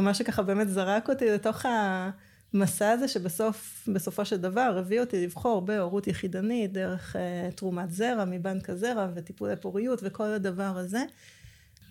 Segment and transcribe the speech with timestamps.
[0.00, 1.66] מה שככה באמת זרק אותי לתוך
[2.54, 8.24] המסע הזה שבסוף, בסופו של דבר הביא אותי לבחור בהורות יחידנית דרך uh, תרומת זרע
[8.24, 11.04] מבנק הזרע וטיפולי פוריות וכל הדבר הזה.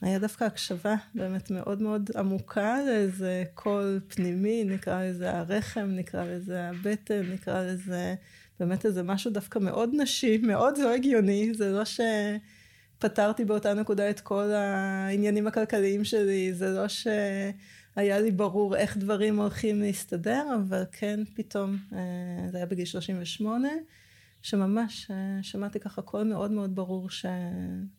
[0.02, 6.70] היה דווקא הקשבה באמת מאוד מאוד עמוקה לאיזה קול פנימי, נקרא לזה הרחם, נקרא לזה
[6.70, 8.16] הבטן, נקרא לזה
[8.60, 14.20] באמת איזה משהו דווקא מאוד נשי, מאוד לא הגיוני, זה לא שפתרתי באותה נקודה את
[14.20, 16.88] כל העניינים הכלכליים שלי, זה לא
[17.96, 23.68] שהיה לי ברור איך דברים הולכים להסתדר, אבל כן פתאום, אה, זה היה בגיל 38,
[24.42, 27.26] שממש אה, שמעתי ככה קול מאוד מאוד ברור ש...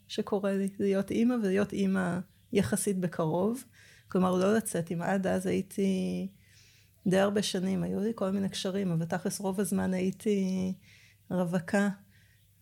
[0.09, 2.18] שקורה לי להיות אימא ולהיות אימא
[2.52, 3.64] יחסית בקרוב.
[4.09, 6.28] כלומר לא לצאת אם עד אז הייתי
[7.06, 10.73] די הרבה שנים, היו לי כל מיני קשרים, אבל תכלס רוב הזמן הייתי
[11.30, 11.88] רווקה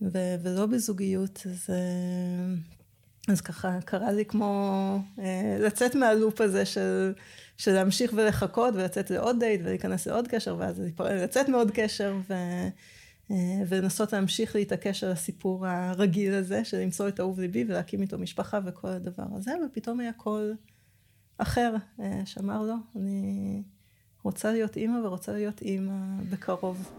[0.01, 2.55] ו- ולא בזוגיות, אז, אה,
[3.28, 7.12] אז ככה קרה לי כמו אה, לצאת מהלופ הזה של,
[7.56, 12.34] של להמשיך ולחכות ולצאת לעוד דייט ולהיכנס לעוד קשר ואז לצאת מעוד קשר ו...
[13.31, 18.19] אה, ולנסות להמשיך להתעקש על הסיפור הרגיל הזה של למצוא את אהוב ליבי ולהקים איתו
[18.19, 20.55] משפחה וכל הדבר הזה ופתאום היה קול
[21.38, 21.75] אחר
[22.25, 23.62] שאמר לו אני
[24.22, 26.91] רוצה להיות אימא ורוצה להיות אימא בקרוב.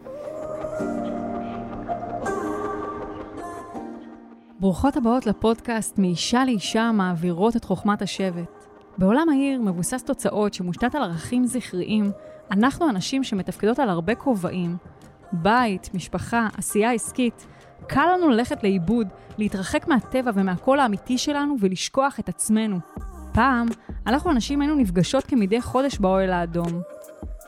[4.59, 8.65] ברוכות הבאות לפודקאסט מאישה לאישה מעבירות את חוכמת השבט.
[8.97, 12.11] בעולם העיר מבוסס תוצאות שמושתת על ערכים זכריים,
[12.51, 14.77] אנחנו הנשים שמתפקדות על הרבה כובעים,
[15.31, 17.47] בית, משפחה, עשייה עסקית,
[17.87, 22.79] קל לנו ללכת לאיבוד, להתרחק מהטבע ומהקול האמיתי שלנו ולשכוח את עצמנו.
[23.33, 23.67] פעם,
[24.07, 26.81] אנחנו הנשים היינו נפגשות כמדי חודש באוהל האדום.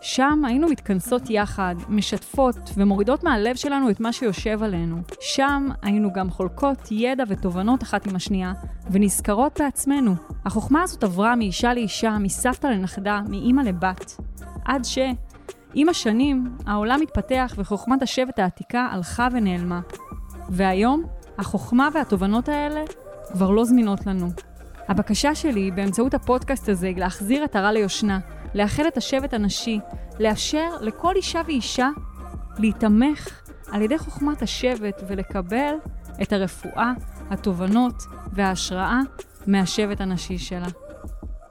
[0.02, 4.98] שם היינו מתכנסות יחד, משתפות ומורידות מהלב שלנו את מה שיושב עלינו.
[5.22, 8.54] שם היינו גם חולקות ידע ותובנות אחת עם השנייה,
[8.92, 10.16] ונזכרות בעצמנו.
[10.46, 14.18] החוכמה הזאת עברה מאישה לאישה, מסבתא לנכדה, מאימא לבת.
[14.66, 14.98] עד ש...
[15.74, 19.80] עם השנים, העולם התפתח וחוכמת השבט העתיקה הלכה ונעלמה.
[20.50, 21.04] והיום,
[21.38, 22.84] החוכמה והתובנות האלה
[23.32, 24.28] כבר לא זמינות לנו.
[24.88, 28.20] הבקשה שלי באמצעות הפודקאסט הזה להחזיר את הרע ליושנה,
[28.54, 29.80] לאחד את השבט הנשי,
[30.20, 31.90] לאפשר לכל אישה ואישה
[32.60, 35.76] להיתמך על ידי חוכמת השבט ולקבל
[36.22, 36.92] את הרפואה,
[37.30, 38.04] התובנות
[38.34, 39.00] וההשראה
[39.48, 40.68] מהשבט הנשי שלה.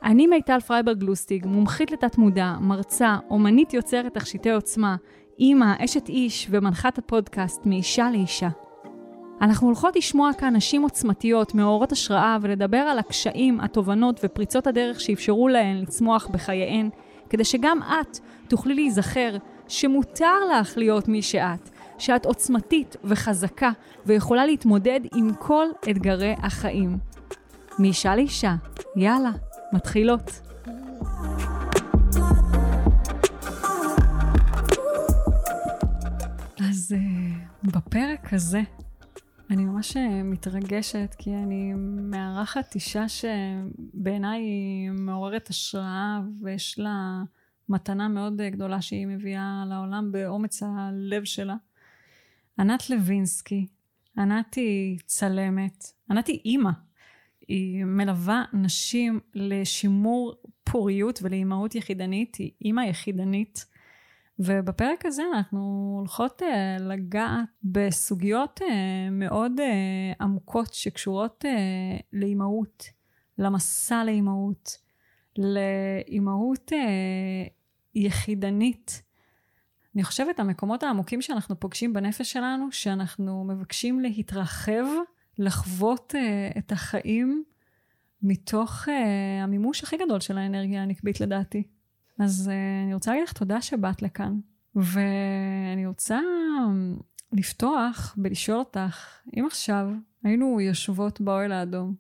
[0.05, 4.97] אני מיטל פרייברג גלוסטיג, מומחית לתת מודע, מרצה, אומנית יוצרת תכשיטי עוצמה,
[5.39, 8.49] אימא, אשת איש ומנחת הפודקאסט מאישה לאישה.
[9.41, 15.49] אנחנו הולכות לשמוע כאן נשים עוצמתיות, מאורות השראה, ולדבר על הקשיים, התובנות ופריצות הדרך שאפשרו
[15.49, 16.91] להן לצמוח בחייהן,
[17.31, 19.37] כדי שגם את תוכלי להיזכר
[19.69, 23.71] שמותר לך להיות מי שאת, שאת עוצמתית וחזקה
[24.07, 26.99] ויכולה להתמודד עם כל אתגרי החיים.
[27.79, 28.55] מאישה לאישה,
[28.97, 29.31] יאללה,
[29.73, 30.41] מתחילות.
[36.71, 38.61] אז uh, בפרק הזה
[39.51, 41.73] אני ממש אה, מתרגשת, כי אני
[42.11, 47.23] מארחת אישה שבעיניי היא מעוררת השראה, ויש לה
[47.69, 51.57] מתנה מאוד אה, גדולה שהיא מביאה לעולם באומץ הלב שלה.
[52.59, 53.67] ענת לוינסקי,
[54.19, 56.71] ענת היא צלמת, ענת היא אימא.
[57.49, 60.35] היא מלווה נשים לשימור
[60.65, 63.67] פוריות ולאימהות יחידנית, היא אימא יחידנית.
[64.39, 68.65] ובפרק הזה אנחנו הולכות uh, לגעת בסוגיות uh,
[69.11, 72.85] מאוד uh, עמוקות שקשורות uh, לאימהות,
[73.39, 74.79] למסע לאימהות,
[75.39, 77.51] לאימהות uh,
[77.95, 79.03] יחידנית.
[79.95, 84.85] אני חושבת המקומות העמוקים שאנחנו פוגשים בנפש שלנו, שאנחנו מבקשים להתרחב,
[85.39, 87.45] לחוות uh, את החיים
[88.23, 88.91] מתוך uh,
[89.43, 91.76] המימוש הכי גדול של האנרגיה הנקבית לדעתי.
[92.19, 94.39] אז uh, אני רוצה להגיד לך תודה שבאת לכאן,
[94.75, 96.21] ואני רוצה
[97.33, 99.89] לפתוח ולשאול אותך, אם עכשיו
[100.25, 101.95] היינו יושבות באוהל האדום,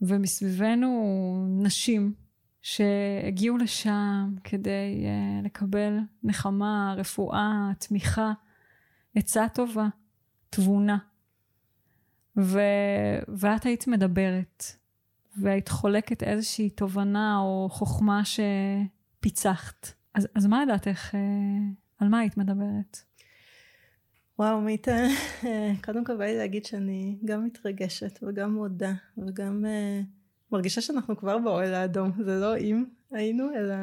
[0.00, 2.14] ומסביבנו נשים
[2.62, 8.32] שהגיעו לשם כדי uh, לקבל נחמה, רפואה, תמיכה,
[9.14, 9.88] עצה טובה,
[10.50, 10.98] תבונה.
[12.36, 12.60] ו...
[13.28, 14.64] ואת היית מדברת,
[15.36, 18.40] והיית חולקת איזושהי תובנה או חוכמה ש...
[19.22, 19.92] פיצחת.
[20.14, 21.20] אז, אז מה לדעתך, אה,
[21.98, 22.98] על מה היית מדברת?
[24.38, 24.96] וואו, מיטה,
[25.84, 30.04] קודם כל בא לי להגיד שאני גם מתרגשת וגם מודה וגם uh,
[30.52, 33.74] מרגישה שאנחנו כבר באוהל האדום, זה לא אם היינו, אלא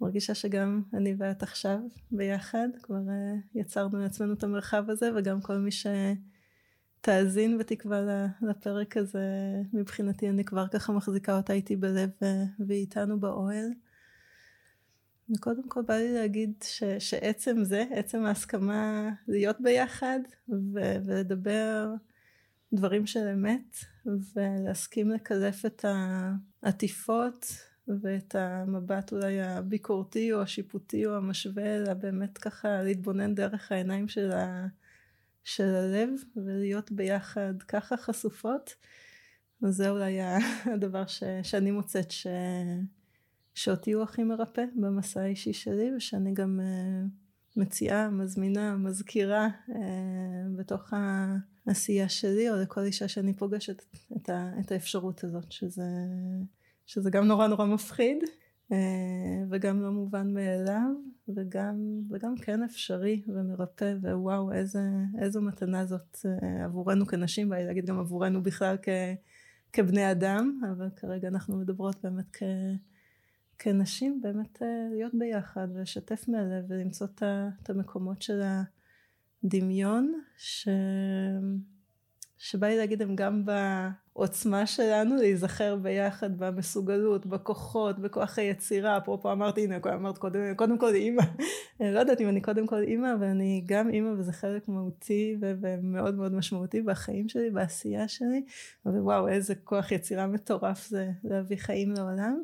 [0.00, 1.78] מרגישה שגם אני ואת עכשיו
[2.10, 5.70] ביחד, כבר uh, יצרנו לעצמנו את המרחב הזה וגם כל מי
[7.00, 9.28] שתאזין בתקווה לפרק הזה,
[9.72, 12.10] מבחינתי אני כבר ככה מחזיקה אותה איתי בלב
[12.58, 13.70] והיא איתנו באוהל.
[15.30, 21.94] וקודם כל בא לי להגיד ש, שעצם זה, עצם ההסכמה להיות ביחד ו, ולדבר
[22.72, 23.76] דברים של אמת
[24.06, 25.84] ולהסכים לקלף את
[26.62, 27.46] העטיפות
[28.02, 34.32] ואת המבט אולי הביקורתי או השיפוטי או המשווה אלא באמת ככה להתבונן דרך העיניים של,
[34.32, 34.66] ה,
[35.44, 38.74] של הלב ולהיות ביחד ככה חשופות
[39.60, 40.18] זה אולי
[40.74, 42.26] הדבר ש, שאני מוצאת ש,
[43.54, 47.08] שאותי הוא הכי מרפא במסע האישי שלי ושאני גם uh,
[47.56, 49.72] מציעה, מזמינה, מזכירה uh,
[50.56, 50.92] בתוך
[51.66, 53.84] העשייה שלי או לכל אישה שאני פוגשת
[54.16, 55.88] את, ה, את האפשרות הזאת שזה,
[56.86, 58.18] שזה גם נורא נורא מפחיד
[58.70, 58.74] uh,
[59.50, 60.90] וגם לא מובן מאליו
[61.28, 64.80] וגם, וגם כן אפשרי ומרפא ווואו איזה,
[65.20, 66.18] איזו מתנה זאת
[66.64, 68.88] עבורנו כנשים ואני להגיד גם עבורנו בכלל כ,
[69.72, 72.42] כבני אדם אבל כרגע אנחנו מדברות באמת כ...
[73.58, 77.06] כנשים באמת אה, להיות ביחד ולשתף מהלב ולמצוא
[77.62, 78.42] את המקומות של
[79.44, 80.68] הדמיון ש...
[82.38, 89.64] שבא לי להגיד הם גם בעוצמה שלנו להיזכר ביחד במסוגלות, בכוחות, בכוח היצירה, אפרופו אמרתי
[89.64, 91.22] הנה אמרת קודם, קודם כל אימא,
[91.80, 96.14] לא יודעת אם אני קודם כל אימא אבל אני גם אימא וזה חלק מהותי ומאוד
[96.14, 98.44] מאוד משמעותי בחיים שלי, בעשייה שלי,
[98.86, 102.42] ווואו איזה כוח יצירה מטורף זה להביא חיים לעולם.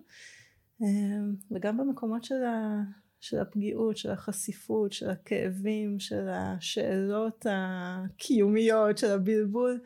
[0.81, 2.82] אמ, וגם במקומות של, ה,
[3.21, 9.81] של הפגיעות, של החשיפות, של הכאבים, של השאלות הקיומיות, של הבלבול,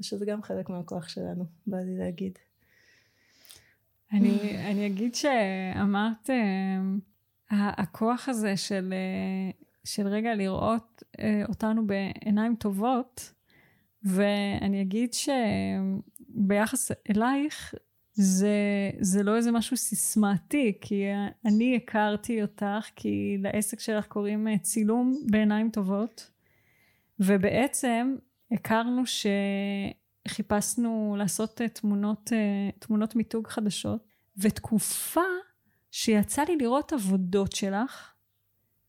[0.00, 2.38] ושזה גם חלק מהכוח שלנו, בא לי להגיד.
[4.12, 6.98] אני, אני אגיד שאמרת, אמ,
[7.50, 8.94] הכוח הזה של,
[9.84, 13.32] של רגע לראות אה, אותנו בעיניים טובות,
[14.04, 17.74] ואני אגיד שביחס אלייך,
[18.14, 18.56] זה,
[19.00, 21.04] זה לא איזה משהו סיסמתי, כי
[21.44, 26.30] אני הכרתי אותך, כי לעסק שלך קוראים אה, צילום בעיניים טובות,
[27.20, 28.14] ובעצם
[28.52, 29.02] הכרנו
[30.28, 34.04] שחיפשנו לעשות אה, תמונות, אה, תמונות מיתוג חדשות,
[34.36, 35.20] ותקופה
[35.90, 38.12] שיצא לי לראות עבודות שלך,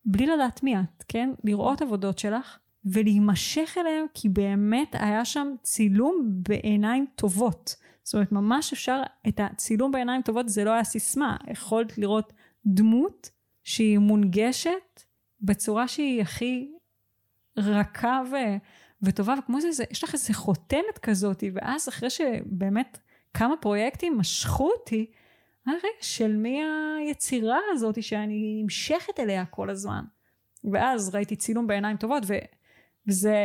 [0.06, 1.30] בלי לדעת מי את, כן?
[1.44, 7.76] לראות עבודות שלך, ולהימשך אליהם, כי באמת היה שם צילום בעיניים טובות.
[8.04, 12.34] זאת אומרת, ממש אפשר, את הצילום בעיניים טובות זה לא היה סיסמה, יכולת לראות
[12.66, 13.30] דמות
[13.64, 15.04] שהיא מונגשת
[15.42, 16.72] בצורה שהיא הכי
[17.58, 18.36] רכה ו,
[19.02, 23.00] וטובה, וכמו זה, זה, יש לך איזה חותמת כזאת, ואז אחרי שבאמת
[23.34, 25.12] כמה פרויקטים משכו אותי,
[25.68, 26.62] רגע, של מי
[26.98, 30.04] היצירה הזאת שאני נמשכת אליה כל הזמן.
[30.72, 32.34] ואז ראיתי צילום בעיניים טובות, ו,
[33.08, 33.38] וזה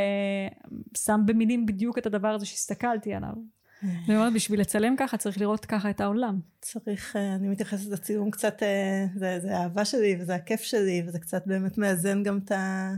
[0.97, 3.35] שם במילים בדיוק את הדבר הזה שהסתכלתי עליו.
[3.83, 6.41] אני אומרת, בשביל לצלם ככה צריך לראות ככה את העולם.
[6.61, 11.19] צריך, אה, אני מתייחסת לצילום קצת, אה, זה, זה האהבה שלי וזה הכיף שלי וזה
[11.19, 12.95] קצת באמת מאזן גם את, ה,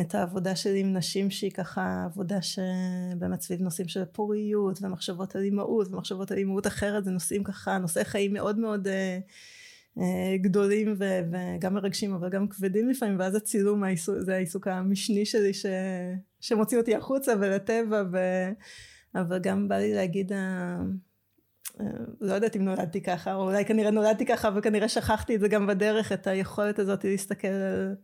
[0.00, 5.42] את העבודה שלי עם נשים שהיא ככה עבודה שבאמת סביב נושאים של פוריות ומחשבות על
[5.42, 11.20] אימהות ומחשבות על אימהות אחרת זה נושאים ככה, נושאי חיים מאוד מאוד אה, גדולים ו,
[11.32, 13.82] וגם מרגשים אבל גם כבדים לפעמים ואז הצילום
[14.18, 15.66] זה העיסוק המשני שלי ש,
[16.40, 18.18] שמוציא אותי החוצה ולטבע ו...
[19.14, 20.76] אבל גם בא לי להגיד, אה,
[21.80, 21.86] אה,
[22.20, 25.66] לא יודעת אם נולדתי ככה, או אולי כנראה נולדתי ככה, וכנראה שכחתי את זה גם
[25.66, 27.94] בדרך, את היכולת הזאת להסתכל על,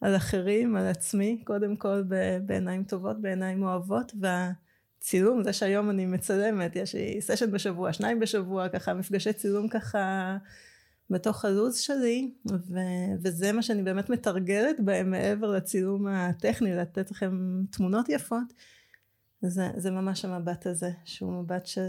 [0.00, 2.02] על אחרים, על עצמי, קודם כל
[2.46, 8.68] בעיניים טובות, בעיניים אוהבות, והצילום, זה שהיום אני מצלמת, יש לי סשן בשבוע, שניים בשבוע,
[8.68, 10.36] ככה מפגשי צילום ככה
[11.10, 17.62] בתוך הלו"ז שלי, ו- וזה מה שאני באמת מתרגלת בהם מעבר לצילום הטכני, לתת לכם
[17.70, 18.52] תמונות יפות.
[19.48, 21.86] זה, זה ממש המבט הזה, שהוא מבט של,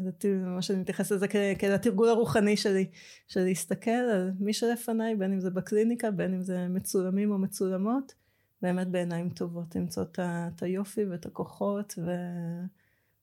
[0.00, 1.26] לדעתי ממש אני מתייחסת לזה
[1.58, 2.86] כתרגול הרוחני שלי,
[3.28, 8.14] של להסתכל על מי שלפניי, בין אם זה בקליניקה, בין אם זה מצולמים או מצולמות,
[8.62, 12.10] באמת בעיניים טובות, למצוא את היופי ואת הכוחות, ו...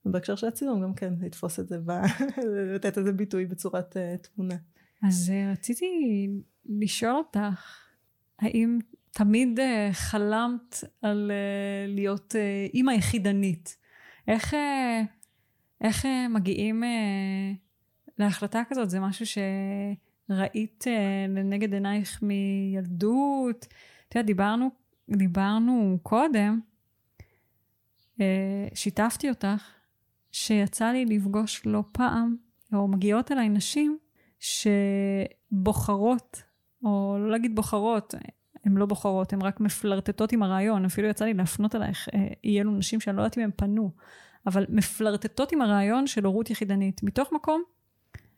[0.06, 1.78] ובהקשר של הצילום גם כן, לתפוס את זה.
[2.74, 4.54] לתת איזה ביטוי בצורת uh, תמונה.
[5.02, 5.86] אז uh, רציתי
[6.66, 7.78] לשאול אותך,
[8.38, 8.78] האם
[9.18, 13.76] תמיד uh, חלמת על uh, להיות uh, אימא יחידנית.
[14.28, 14.54] איך,
[15.80, 16.82] איך מגיעים
[18.18, 18.90] להחלטה כזאת?
[18.90, 20.84] זה משהו שראית
[21.28, 23.66] לנגד עינייך מילדות?
[24.08, 24.70] את יודעת, דיברנו,
[25.10, 26.60] דיברנו קודם,
[28.74, 29.72] שיתפתי אותך,
[30.32, 32.36] שיצא לי לפגוש לא פעם,
[32.72, 33.98] או מגיעות אליי נשים
[35.50, 36.42] שבוחרות,
[36.84, 38.14] או לא להגיד בוחרות,
[38.68, 42.60] הן לא בוחרות, הן רק מפלרטטות עם הרעיון, אפילו יצא לי להפנות אלייך אה, אי
[42.60, 43.90] אלו נשים שאני לא יודעת אם הן פנו,
[44.46, 47.62] אבל מפלרטטות עם הרעיון של הורות יחידנית, מתוך מקום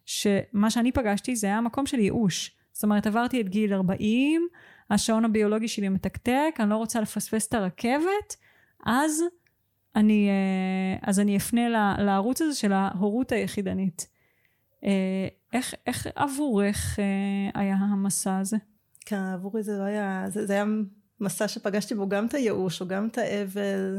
[0.07, 2.57] שמה שאני פגשתי זה היה מקום של ייאוש.
[2.73, 4.49] זאת אומרת, עברתי את גיל 40,
[4.91, 8.37] השעון הביולוגי שלי מתקתק, אני לא רוצה לפספס את הרכבת,
[8.87, 9.23] אז
[9.97, 11.69] אני, אה, אז אני אפנה
[11.99, 14.07] לערוץ הזה של ההורות היחידנית.
[14.85, 18.57] אה, איך, איך עבורך אה, היה המסע הזה?
[19.07, 20.65] כן, עבורי זה לא היה, זה, זה היה
[21.21, 23.99] מסע שפגשתי בו גם את הייאוש, או גם את האבל,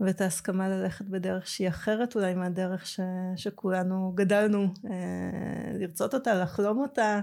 [0.00, 3.00] ואת ההסכמה ללכת בדרך שהיא אחרת אולי מהדרך ש,
[3.36, 7.20] שכולנו גדלנו אה, לרצות אותה, לחלום אותה.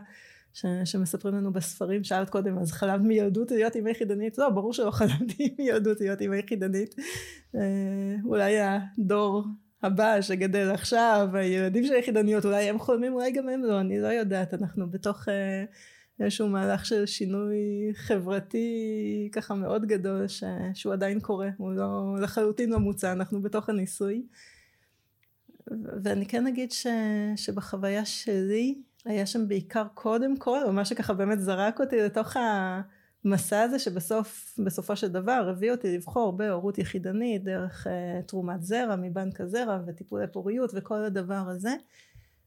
[0.53, 4.37] ש, שמספרים לנו בספרים, שאלת קודם, אז חלמת מילדות להיות אימא יחידנית?
[4.37, 6.95] לא, ברור שלא חלמתי מילדות להיות אימא יחידנית.
[7.55, 9.45] אה, אולי הדור
[9.83, 14.07] הבא שגדל עכשיו, הילדים של היחידניות, אולי הם חולמים, אולי גם הם לא, אני לא
[14.07, 15.63] יודעת, אנחנו בתוך אה,
[16.19, 22.69] איזשהו מהלך של שינוי חברתי ככה מאוד גדול, ש, שהוא עדיין קורה, הוא לא, לחלוטין
[22.69, 24.23] לא מוצע, אנחנו בתוך הניסוי.
[26.03, 26.87] ואני כן אגיד ש,
[27.35, 32.37] שבחוויה שלי, היה שם בעיקר קודם כל, או מה שככה באמת זרק אותי לתוך
[33.25, 37.89] המסע הזה שבסוף, בסופו של דבר הביא אותי לבחור בהורות יחידנית דרך uh,
[38.27, 41.73] תרומת זרע מבנק הזרע וטיפולי פוריות וכל הדבר הזה.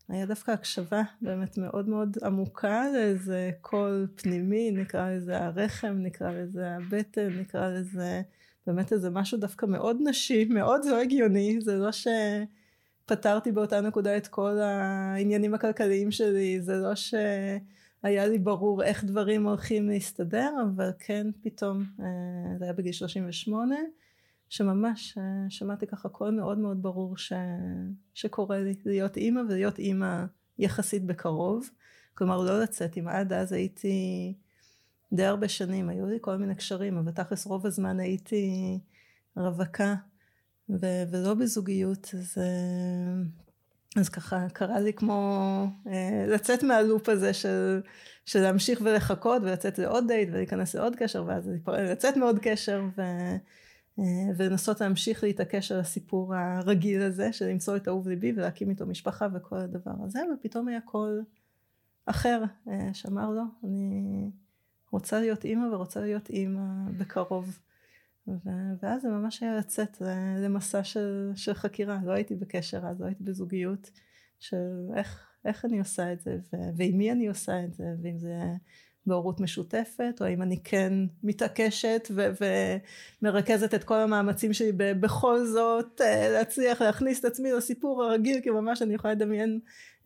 [0.08, 6.70] היה דווקא הקשבה באמת מאוד מאוד עמוקה לאיזה קול פנימי, נקרא לזה הרחם, נקרא לזה
[6.70, 8.23] הבטן, נקרא לזה
[8.66, 12.06] באמת איזה משהו דווקא מאוד נשי, מאוד לא הגיוני, זה לא ש...
[13.06, 19.46] פתרתי באותה נקודה את כל העניינים הכלכליים שלי, זה לא שהיה לי ברור איך דברים
[19.46, 23.76] הולכים להסתדר, אבל כן פתאום, אה, זה היה בגיל 38,
[24.54, 27.32] שממש אה, שמעתי ככה קול מאוד מאוד ברור ש,
[28.14, 30.25] שקורה לי להיות אימא ולהיות אימא
[30.58, 31.70] יחסית בקרוב.
[32.14, 34.34] כלומר לא לצאת אם עד אז הייתי
[35.12, 38.78] די הרבה שנים, היו לי כל מיני קשרים, אבל תכלס רוב הזמן הייתי
[39.37, 39.94] רווקה
[40.70, 43.23] ו- ולא בזוגיות, אז, אה,
[44.00, 47.80] אז ככה קרה לי כמו אה, לצאת מהלופ הזה של,
[48.25, 53.02] של להמשיך ולחכות ולצאת לעוד דייט ולהיכנס לעוד קשר ואז לצאת מעוד קשר ו,
[54.36, 59.26] ולנסות להמשיך להתעקש על הסיפור הרגיל הזה של למצוא את אהוב ליבי ולהקים איתו משפחה
[59.34, 61.24] וכל הדבר הזה ופתאום היה קול
[62.06, 62.42] אחר
[62.92, 64.30] שאמר לו אני
[64.90, 67.58] רוצה להיות אימא ורוצה להיות אימא בקרוב.
[68.82, 70.02] ואז זה ממש היה לצאת
[70.38, 73.90] למסע של, של חקירה, לא הייתי בקשר אז, לא הייתי בזוגיות,
[74.38, 78.18] של איך, איך אני עושה את זה, ו- ועם מי אני עושה את זה, ואם
[78.18, 78.40] זה
[79.06, 80.92] בהורות משותפת, או אם אני כן
[81.23, 82.30] מתעקשת ו-
[83.23, 88.50] ומרכזת את כל המאמצים שלי בכל זאת אה, להצליח להכניס את עצמי לסיפור הרגיל, כי
[88.50, 89.61] ממש אני יכולה לדמיין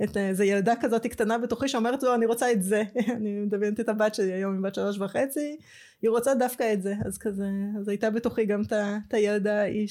[0.04, 2.82] את איזה ילדה כזאת קטנה בתוכי שאומרת לו אני רוצה את זה,
[3.16, 5.56] אני מדמיינת את הבת שלי היום, היא בת שלוש וחצי,
[6.02, 7.48] היא רוצה דווקא את זה, אז כזה,
[7.80, 8.62] אז הייתה בתוכי גם
[9.08, 9.88] את הילדה ההיא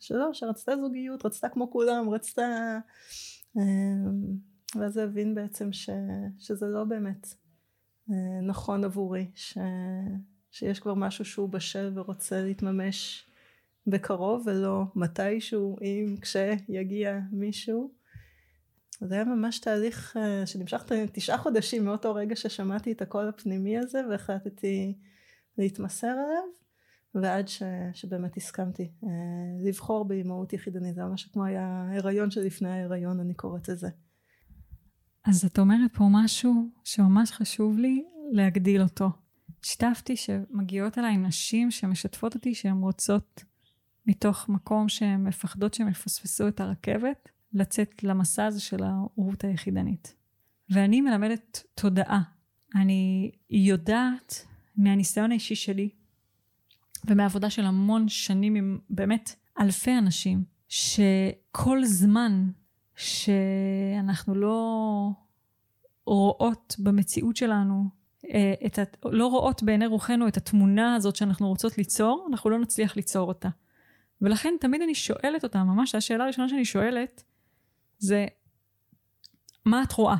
[0.00, 2.78] שלא, שרצתה זוגיות, רצתה כמו כולם, רצתה,
[3.58, 3.62] אה,
[4.80, 5.90] ואז הבין בעצם ש,
[6.38, 7.45] שזה לא באמת אה,
[8.42, 9.58] נכון עבורי, ש,
[10.50, 13.26] שיש כבר משהו שהוא בשל ורוצה להתממש
[13.86, 17.90] בקרוב ולא מתישהו אם כשיגיע מישהו.
[19.00, 24.00] זה היה ממש תהליך אה, שנמשך תשעה חודשים מאותו רגע ששמעתי את הקול הפנימי הזה
[24.10, 24.98] והחלטתי
[25.58, 26.44] להתמסר עליו
[27.14, 27.62] ועד ש,
[27.94, 29.08] שבאמת הסכמתי אה,
[29.68, 33.88] לבחור באימהות יחידנית זה משהו כמו היה הריון שלפני ההיריון אני קוראת לזה.
[35.26, 39.10] אז את אומרת פה משהו שממש חשוב לי להגדיל אותו.
[39.62, 43.44] שיתפתי שמגיעות אליי נשים שמשתפות אותי שהן רוצות
[44.06, 50.14] מתוך מקום שהן מפחדות שהן יפספסו את הרכבת לצאת למסע הזה של ההורות היחידנית.
[50.70, 52.22] ואני מלמדת תודעה.
[52.74, 55.88] אני יודעת מהניסיון האישי שלי
[57.04, 62.50] ומהעבודה של המון שנים עם באמת אלפי אנשים, שכל זמן
[62.96, 65.08] שאנחנו לא
[66.06, 67.84] רואות במציאות שלנו,
[68.24, 68.82] אה, את ה...
[69.04, 73.48] לא רואות בעיני רוחנו את התמונה הזאת שאנחנו רוצות ליצור, אנחנו לא נצליח ליצור אותה.
[74.22, 77.22] ולכן תמיד אני שואלת אותה, ממש השאלה הראשונה שאני שואלת,
[77.98, 78.26] זה
[79.64, 80.16] מה את רואה?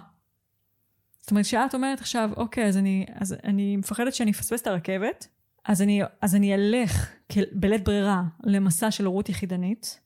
[1.21, 5.29] זאת אומרת, כשאת אומרת עכשיו, אוקיי, אז אני, אז אני מפחדת שאני אפספס את הרכבת,
[5.65, 7.13] אז אני, אז אני אלך
[7.53, 10.01] בלית ברירה למסע של הורות יחידנית,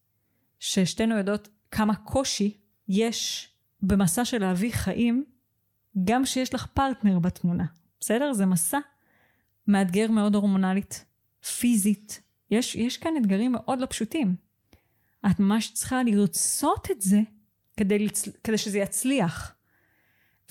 [0.59, 2.57] ששתינו יודעות כמה קושי
[2.89, 3.49] יש
[3.83, 5.25] במסע של להביא חיים,
[6.05, 7.65] גם כשיש לך פרטנר בתמונה.
[8.00, 8.33] בסדר?
[8.33, 8.79] זה מסע
[9.67, 11.05] מאתגר מאוד הורמונלית,
[11.59, 12.21] פיזית.
[12.50, 14.35] יש, יש כאן אתגרים מאוד לא פשוטים.
[15.31, 17.21] את ממש צריכה לרצות את זה
[17.77, 18.09] כדי.
[18.45, 19.55] כדי שזה יצליח.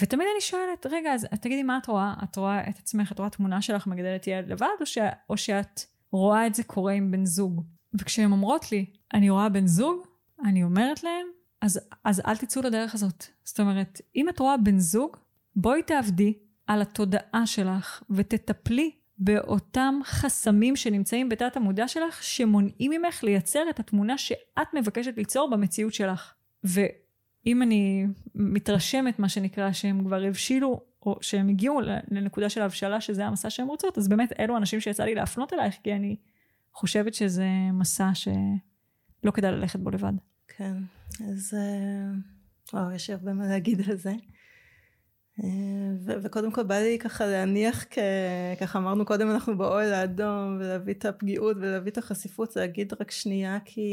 [0.01, 2.13] ותמיד אני שואלת, רגע, אז תגידי מה את רואה?
[2.23, 4.97] את רואה את עצמך, את רואה תמונה שלך מגדלת ילד לבד, או, ש...
[5.29, 7.63] או שאת רואה את זה קורה עם בן זוג?
[7.93, 10.07] וכשהן אומרות לי, אני רואה בן זוג,
[10.45, 11.27] אני אומרת להם,
[11.61, 13.25] אז, אז אל תצאו לדרך הזאת.
[13.43, 15.17] זאת אומרת, אם את רואה בן זוג,
[15.55, 16.33] בואי תעבדי
[16.67, 24.17] על התודעה שלך ותטפלי באותם חסמים שנמצאים בתת המודע שלך שמונעים ממך לייצר את התמונה
[24.17, 26.33] שאת מבקשת ליצור במציאות שלך.
[26.63, 28.05] ואם אני
[28.35, 31.81] מתרשמת מה שנקרא שהם כבר הבשילו או שהם הגיעו
[32.11, 35.75] לנקודה של הבשלה שזה המסע שהן רוצות אז באמת אלו אנשים שיצא לי להפנות אלייך
[35.83, 36.15] כי אני
[36.73, 38.13] חושבת שזה מסע
[39.21, 40.13] שלא כדאי ללכת בו לבד.
[40.47, 40.73] כן
[41.29, 42.11] אז אה,
[42.73, 44.13] וואו יש הרבה מה להגיד על זה.
[46.05, 50.93] ו- וקודם כל בא לי ככה להניח, כ- ככה אמרנו קודם אנחנו באוהל האדום ולהביא
[50.93, 53.91] את הפגיעות ולהביא את החשיפות, להגיד רק שנייה כי,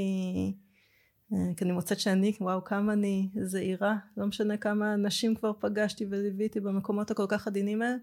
[1.33, 6.07] אה, כי אני מוצאת שאני, וואו כמה אני זהירה, לא משנה כמה נשים כבר פגשתי
[6.11, 7.97] וליוויתי במקומות הכל כך עדינים האלה,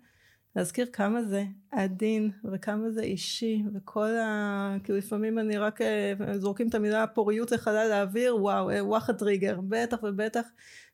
[0.55, 4.75] להזכיר כמה זה עדין וכמה זה אישי וכל ה...
[4.83, 9.59] כאילו לפעמים אני רק אה, זורקים את המילה פוריות לחלל האוויר וואו אה, וואחד טריגר
[9.67, 10.47] בטח ובטח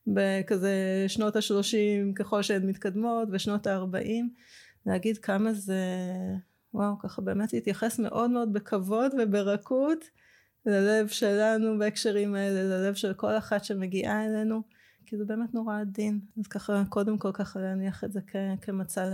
[0.07, 4.29] בכזה שנות השלושים ככל שהן מתקדמות ושנות הארבעים.
[4.85, 5.83] להגיד כמה זה
[6.73, 10.05] וואו ככה באמת להתייחס מאוד מאוד בכבוד וברכות
[10.65, 14.61] ללב שלנו בהקשרים האלה ללב של כל אחת שמגיעה אלינו
[15.09, 16.19] כי זה באמת נורא עדין.
[16.39, 19.09] אז ככה קודם כל ככה להניח את זה כ- כמצע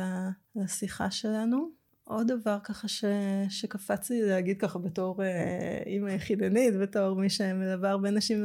[0.55, 1.69] לשיחה שלנו.
[2.03, 3.05] עוד דבר ככה ש,
[3.49, 8.43] שקפץ לי להגיד ככה בתור אה, אימא יחידנית בתור מי שמלווה הרבה נשים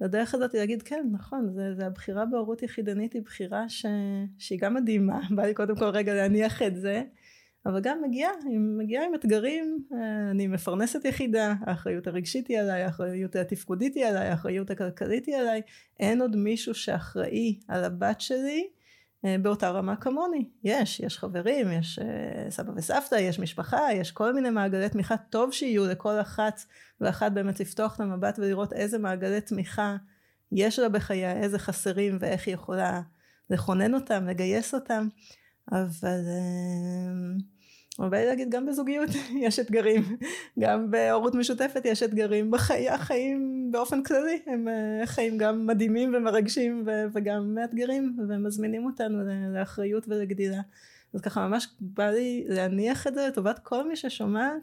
[0.00, 3.86] לדרך הזאת להגיד כן נכון זה, זה הבחירה בהורות יחידנית היא בחירה ש,
[4.38, 5.20] שהיא גם מדהימה.
[5.36, 7.02] בא לי קודם כל רגע להניח את זה
[7.66, 12.82] אבל גם מגיעה, היא מגיעה עם אתגרים, אה, אני מפרנסת יחידה, האחריות הרגשית היא עליי,
[12.82, 15.62] האחריות התפקודית היא עליי, האחריות הכלכלית היא עליי,
[16.00, 18.68] אין עוד מישהו שאחראי על הבת שלי
[19.24, 20.48] אה, באותה רמה כמוני.
[20.64, 25.52] יש, יש חברים, יש אה, סבא וסבתא, יש משפחה, יש כל מיני מעגלי תמיכה, טוב
[25.52, 26.60] שיהיו לכל אחת
[27.00, 29.96] ואחת באמת לפתוח את המבט ולראות איזה מעגלי תמיכה
[30.52, 33.00] יש לה בחייה, איזה חסרים ואיך היא יכולה
[33.50, 35.08] לכונן אותם, לגייס אותם,
[35.72, 36.20] אבל...
[37.98, 39.10] אבל בא לי להגיד גם בזוגיות
[39.46, 40.02] יש אתגרים,
[40.58, 46.86] גם בהורות משותפת יש אתגרים, בחיי החיים באופן כללי הם אה, חיים גם מדהימים ומרגשים
[47.12, 49.18] וגם מאתגרים ומזמינים אותנו
[49.54, 50.60] לאחריות ולגדילה.
[51.14, 54.62] אז ככה ממש בא לי להניח את זה לטובת כל מי ששומעת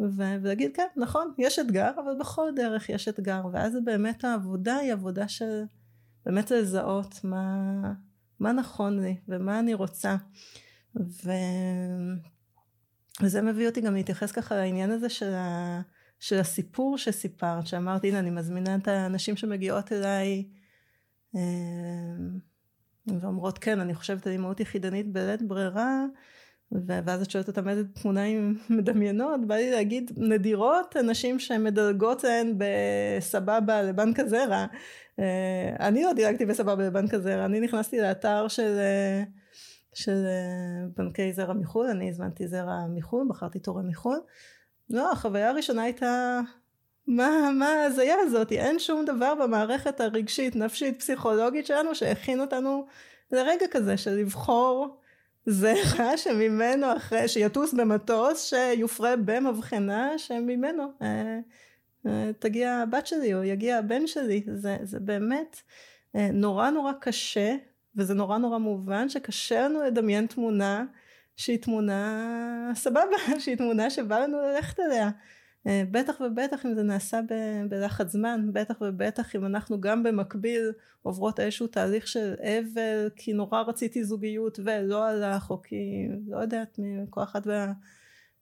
[0.00, 5.28] ולהגיד כן נכון יש אתגר אבל בכל דרך יש אתגר ואז באמת העבודה היא עבודה
[5.28, 5.62] של
[6.26, 7.92] באמת לזהות מה,
[8.40, 10.16] מה נכון לי ומה אני רוצה.
[10.96, 11.30] ו...
[13.22, 15.80] וזה מביא אותי גם להתייחס ככה לעניין הזה של, ה,
[16.20, 20.44] של הסיפור שסיפרת, שאמרת הנה אני מזמינה את הנשים שמגיעות אליי
[21.36, 21.40] אה,
[23.20, 26.04] ואומרות כן אני חושבת על אימהות יחידנית בלית ברירה
[26.72, 32.54] ואז את שואלת אותם איזה תמונה הן מדמיינות, בא לי להגיד נדירות הנשים שמדלגות להן
[32.58, 34.66] בסבבה לבנק הזרע.
[35.18, 38.78] אה, אני לא דילגתי בסבבה לבנק הזרע, אני נכנסתי לאתר של
[40.08, 44.20] אה, בנקי זרע מחו"ל, אני הזמנתי זרע מחו"ל, בחרתי תורם מחו"ל.
[44.90, 46.40] לא, החוויה הראשונה הייתה,
[47.06, 48.52] מה, מה ההזיה הזאת?
[48.52, 52.86] אין שום דבר במערכת הרגשית, נפשית, פסיכולוגית שלנו שהכין אותנו
[53.32, 54.96] לרגע כזה של לבחור
[55.46, 61.38] זרע שממנו אחרי, שיטוס במטוס, שיופרה במבחנה שממנו אה,
[62.06, 64.44] אה, תגיע הבת שלי או יגיע הבן שלי.
[64.54, 65.56] זה, זה באמת
[66.16, 67.56] אה, נורא נורא קשה
[67.96, 70.84] וזה נורא נורא מובן שקשה לנו לדמיין תמונה
[71.36, 75.10] שהיא תמונה סבבה, שהיא תמונה שבא לנו ללכת אליה.
[75.66, 77.20] אה, בטח ובטח אם זה נעשה
[77.68, 80.72] בלחץ זמן, בטח ובטח אם אנחנו גם במקביל
[81.02, 86.78] עוברות איזשהו תהליך של אבל כי נורא רציתי זוגיות ולא הלך או כי לא יודעת
[86.78, 87.46] מכל אחת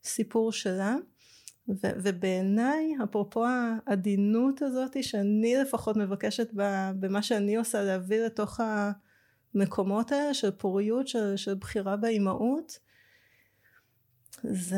[0.03, 0.95] והסיפור שלה
[1.69, 6.49] ו- ובעיניי אפרופו העדינות הזאת שאני לפחות מבקשת
[6.99, 8.91] במה שאני עושה להביא לתוך ה...
[9.55, 12.79] המקומות האלה של פוריות, של, של בחירה באימהות,
[14.43, 14.77] זה,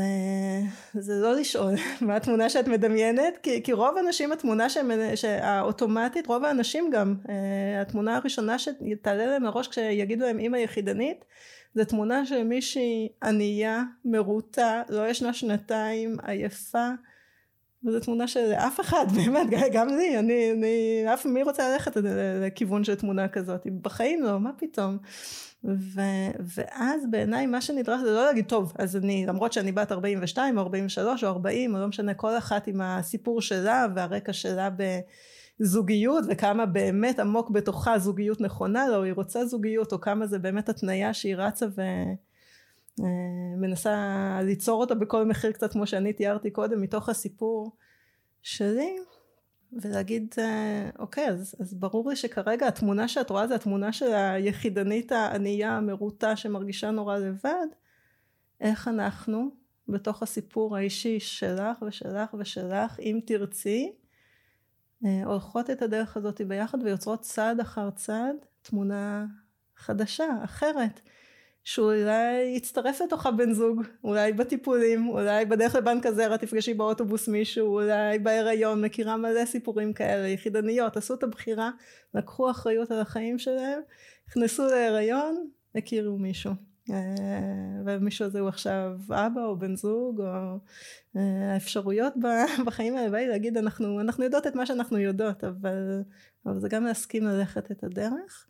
[0.94, 4.68] זה לא לשאול מה התמונה שאת מדמיינת, כי, כי רוב האנשים התמונה
[5.42, 11.26] האוטומטית, רוב האנשים גם, אה, התמונה הראשונה שתעלה להם לראש כשיגידו להם אימא יחידנית,
[11.76, 16.90] זה תמונה של מישהי ענייה, מרוטה, לא ישנה שנתיים, עייפה,
[17.86, 21.98] וזו תמונה של אף אחד, באמת, גם לי, אני, אני, אף מי רוצה ללכת
[22.42, 24.98] לכיוון של תמונה כזאת, בחיים לא, מה פתאום.
[25.64, 26.02] ו,
[26.40, 30.64] ואז בעיניי מה שנדרש זה לא להגיד טוב אז אני למרות שאני בת 42 או
[30.64, 34.70] 43 או 40 או לא משנה כל אחת עם הסיפור שלה והרקע שלה
[35.60, 40.70] בזוגיות וכמה באמת עמוק בתוכה זוגיות נכונה לו היא רוצה זוגיות או כמה זה באמת
[40.70, 41.82] התניה שהיא רצה ו...
[43.00, 43.06] אה,
[43.58, 47.76] מנסה ליצור אותה בכל מחיר קצת כמו שאני תיארתי קודם מתוך הסיפור
[48.42, 48.98] שלי
[49.74, 55.12] ולהגיד, אה, אוקיי, אז, אז ברור לי שכרגע התמונה שאת רואה זה התמונה של היחידנית
[55.12, 57.68] הענייה המרוטה שמרגישה נורא לבד.
[58.62, 59.50] איך אנחנו,
[59.88, 63.92] בתוך הסיפור האישי שלך ושלך ושלך, אם תרצי,
[65.06, 69.26] אה, הולכות את הדרך הזאת ביחד ויוצרות צעד אחר צעד תמונה
[69.76, 71.02] חדשה, אחרת.
[71.64, 78.20] שאולי יצטרף לתוך הבן זוג, אולי בטיפולים, אולי בדרך לבנק הזרע תפגשי באוטובוס מישהו, אולי
[78.20, 81.72] בהיריון, מכירה מלא סיפורים כאלה, יחידניות, עשו את הבחירה,
[82.14, 83.82] לקחו אחריות על החיים שלהם,
[84.28, 86.52] נכנסו להיריון, הכירו מישהו.
[86.90, 90.60] אה, ומישהו הזה הוא עכשיו אבא או בן זוג או
[91.18, 92.14] אה, האפשרויות
[92.66, 96.02] בחיים האלה בא להגיד אנחנו, אנחנו יודעות את מה שאנחנו יודעות אבל,
[96.46, 98.48] אבל זה גם להסכים ללכת את הדרך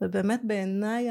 [0.00, 1.08] ובאמת בעיניי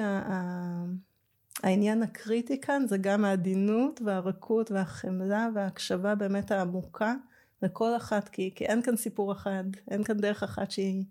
[1.63, 7.13] העניין הקריטי כאן זה גם העדינות והרכות והחמלה וההקשבה באמת העמוקה
[7.61, 11.03] לכל אחת כי, כי אין כאן סיפור אחד אין כאן דרך אחת שהיא,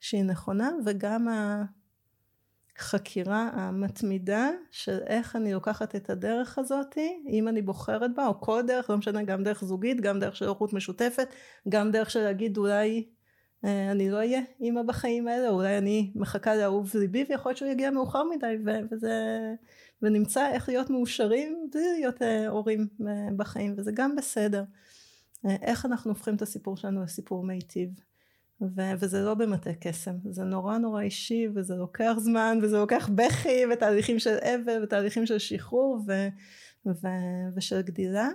[0.00, 1.28] שהיא נכונה וגם
[2.78, 8.62] החקירה המתמידה של איך אני לוקחת את הדרך הזאתי אם אני בוחרת בה או כל
[8.66, 11.28] דרך לא משנה גם דרך זוגית גם דרך של אורות משותפת
[11.68, 13.04] גם דרך של להגיד אולי
[13.64, 17.90] אני לא אהיה אימא בחיים האלה, אולי אני מחכה לאהוב ליבי ויכול להיות שהוא יגיע
[17.90, 18.56] מאוחר מדי
[18.90, 19.38] וזה,
[20.02, 24.64] ונמצא איך להיות מאושרים בלי להיות אה, הורים אה, בחיים וזה גם בסדר.
[25.62, 27.90] איך אנחנו הופכים את הסיפור שלנו לסיפור מיטיב.
[28.60, 33.62] ו- וזה לא במטה קסם, זה נורא נורא אישי וזה לוקח זמן וזה לוקח בכי
[33.72, 36.28] ותהליכים של אבל ותהליכים של שחרור ו-
[36.86, 38.28] ו- ושל גדילה.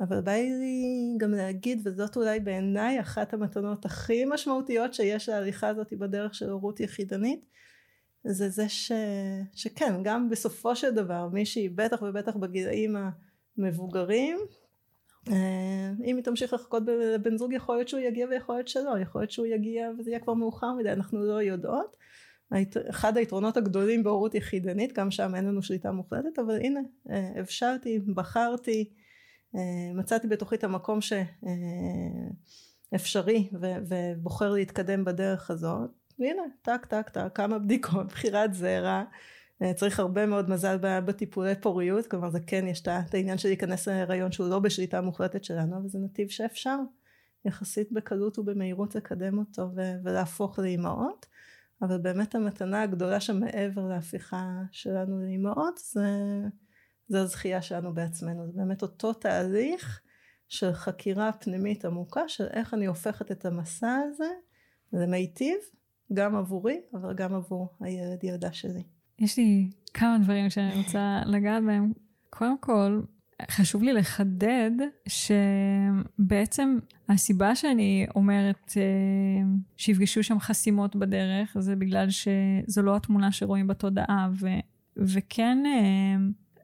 [0.00, 5.92] אבל בא לי גם להגיד, וזאת אולי בעיניי אחת המתנות הכי משמעותיות שיש להליכה הזאת
[5.92, 7.44] בדרך של הורות יחידנית,
[8.24, 8.92] זה זה ש...
[9.54, 12.96] שכן, גם בסופו של דבר, מישהי בטח ובטח בגילאים
[13.58, 14.38] המבוגרים,
[15.28, 19.20] אה, אם היא תמשיך לחכות לבן זוג יכול להיות שהוא יגיע ויכול להיות שלא, יכול
[19.20, 21.96] להיות שהוא יגיע וזה יהיה כבר מאוחר מדי, אנחנו לא יודעות.
[22.90, 27.98] אחד היתרונות הגדולים בהורות יחידנית, גם שם אין לנו שליטה מוחלטת, אבל הנה, אה, הבשלתי,
[27.98, 29.01] בחרתי, אה,
[29.94, 30.98] מצאתי בתוכי את המקום
[32.90, 35.90] שאפשרי אה, ובוחר להתקדם בדרך הזאת.
[36.18, 39.04] והנה טק טק טק כמה בדיקות בחירת זרע.
[39.62, 42.06] אה, צריך הרבה מאוד מזל בטיפולי פוריות.
[42.06, 45.88] כלומר זה כן יש את העניין של להיכנס להיריון שהוא לא בשליטה מוחלטת שלנו אבל
[45.88, 46.78] זה נתיב שאפשר
[47.44, 49.70] יחסית בקלות ובמהירות לקדם אותו
[50.04, 51.26] ולהפוך לאימהות.
[51.82, 56.08] אבל באמת המתנה הגדולה שמעבר להפיכה שלנו לאימהות זה
[57.12, 60.00] זה הזכייה שלנו בעצמנו, זה באמת אותו תהליך
[60.48, 64.28] של חקירה פנימית עמוקה של איך אני הופכת את המסע הזה
[64.92, 65.56] למיטיב,
[66.12, 68.82] גם עבורי, אבל גם עבור הילד ילדה שלי.
[69.18, 71.92] יש לי כמה דברים שאני רוצה לגעת בהם.
[72.30, 73.02] קודם כל,
[73.50, 74.70] חשוב לי לחדד
[75.08, 78.82] שבעצם הסיבה שאני אומרת אה,
[79.76, 84.46] שיפגשו שם חסימות בדרך זה בגלל שזו לא התמונה שרואים בתודעה ו,
[84.96, 86.16] וכן אה,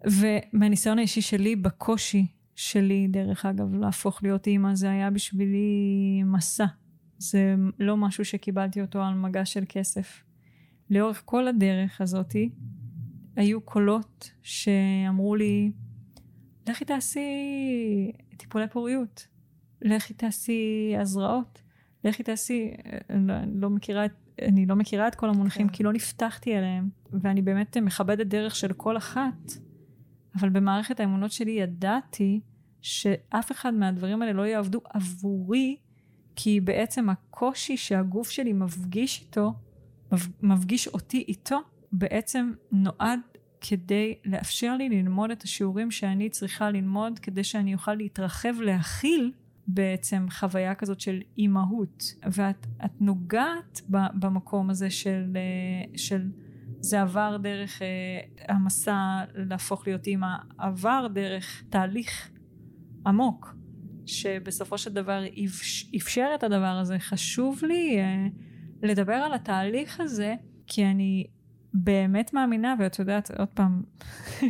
[0.05, 6.67] ומהניסיון האישי שלי, בקושי שלי, דרך אגב, להפוך להיות אימא, זה היה בשבילי מסע.
[7.19, 10.23] זה לא משהו שקיבלתי אותו על מגע של כסף.
[10.91, 12.51] לאורך כל הדרך הזאתי,
[13.37, 15.73] היו קולות שאמרו לי,
[16.69, 17.21] לכי תעשי
[18.37, 19.27] טיפולי פוריות,
[19.83, 21.63] לכי תעשי הזרעות,
[22.05, 22.71] לכי תעשי,
[23.11, 25.75] אני לא, לא מכירה את, אני לא מכירה את כל המונחים כן.
[25.75, 29.53] כי לא נפתחתי אליהם, ואני באמת מכבדת דרך של כל אחת,
[30.41, 32.41] אבל במערכת האמונות שלי ידעתי
[32.83, 35.77] שאף אחד מהדברים האלה לא יעבדו עבורי,
[36.37, 39.55] כי בעצם הקושי שהגוף שלי מפגיש איתו,
[40.43, 41.59] מפגיש אותי איתו,
[41.93, 43.21] בעצם נועד
[43.61, 49.33] כדי לאפשר לי ללמוד את השיעורים שאני צריכה ללמוד, כדי שאני אוכל להתרחב, להכיל
[49.67, 52.15] בעצם חוויה כזאת של אימהות.
[52.33, 52.67] ואת
[53.01, 56.31] נוגעת במקום הזה של, אה, של
[56.81, 62.31] זה עבר דרך uh, המסע להפוך להיות אימא, עבר דרך תהליך
[63.07, 63.55] עמוק,
[64.07, 65.23] שבסופו של דבר
[65.97, 66.99] אפשר את הדבר הזה.
[66.99, 68.33] חשוב לי uh,
[68.83, 70.35] לדבר על התהליך הזה,
[70.67, 71.27] כי אני
[71.75, 73.83] באמת מאמינה, ואת יודעת, עוד פעם,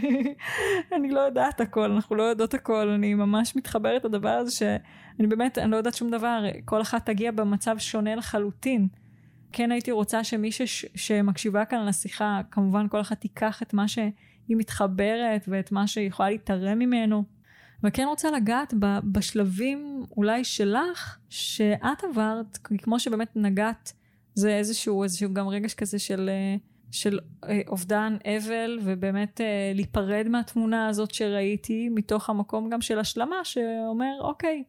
[0.97, 5.59] אני לא יודעת הכל, אנחנו לא יודעות הכל, אני ממש מתחברת לדבר הזה שאני באמת,
[5.59, 8.89] אני לא יודעת שום דבר, כל אחת תגיע במצב שונה לחלוטין.
[9.53, 14.09] כן הייתי רוצה שמי שש, שמקשיבה כאן לשיחה, כמובן כל אחת תיקח את מה שהיא
[14.49, 17.25] מתחברת ואת מה שהיא יכולה להתערם ממנו.
[17.85, 23.93] וכן רוצה לגעת ב, בשלבים אולי שלך, שאת עברת, כמו שבאמת נגעת,
[24.35, 26.31] זה איזשהו, איזשהו גם רגש כזה של,
[26.91, 33.45] של אה, אובדן אבל, ובאמת אה, להיפרד מהתמונה הזאת שראיתי, מתוך המקום גם של השלמה,
[33.45, 34.65] שאומר, אוקיי,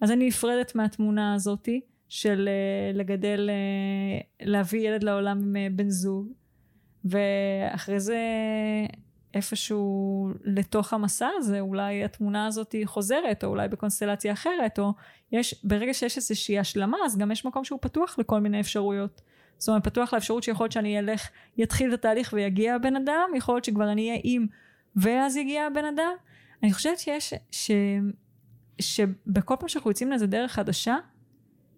[0.00, 1.80] אז אני נפרדת מהתמונה הזאתי.
[2.08, 6.32] של uh, לגדל, uh, להביא ילד לעולם עם uh, בן זוג,
[7.04, 8.18] ואחרי זה
[9.34, 14.92] איפשהו לתוך המסע הזה, אולי התמונה הזאת חוזרת, או אולי בקונסטלציה אחרת, או
[15.32, 19.22] יש, ברגע שיש איזושהי השלמה, אז גם יש מקום שהוא פתוח לכל מיני אפשרויות.
[19.58, 23.54] זאת אומרת, פתוח לאפשרות שיכול להיות שאני אלך, יתחיל את התהליך ויגיע הבן אדם, יכול
[23.54, 24.46] להיות שכבר אני אהיה עם,
[24.96, 26.12] ואז יגיע הבן אדם.
[26.62, 27.70] אני חושבת שיש, ש,
[28.80, 30.96] שבכל פעם שאנחנו יוצאים לאיזה דרך חדשה,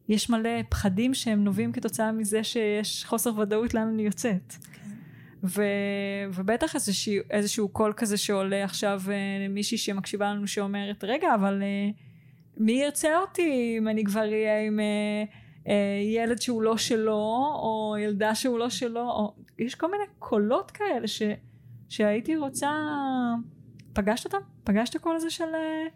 [0.09, 4.55] יש מלא פחדים שהם נובעים כתוצאה מזה שיש חוסר ודאות לאן אני יוצאת.
[5.45, 5.63] ו,
[6.35, 11.91] ובטח איזשהו, איזשהו קול כזה שעולה עכשיו אה, מישהי שמקשיבה לנו שאומרת רגע אבל אה,
[12.57, 15.25] מי ירצה אותי אם אני כבר אהיה עם אה,
[15.69, 20.71] אה, ילד שהוא לא שלו או ילדה שהוא לא שלו או יש כל מיני קולות
[20.71, 21.23] כאלה ש,
[21.89, 22.71] שהייתי רוצה
[23.93, 24.47] פגשת אותם?
[24.65, 25.87] פגשת קול הזה של אה,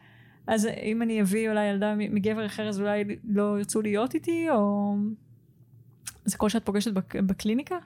[0.47, 4.95] אז אם אני אביא אולי ילדה מגבר אחר אז אולי לא ירצו להיות איתי או
[6.25, 6.93] זה קול שאת פוגשת
[7.27, 7.79] בקליניקה?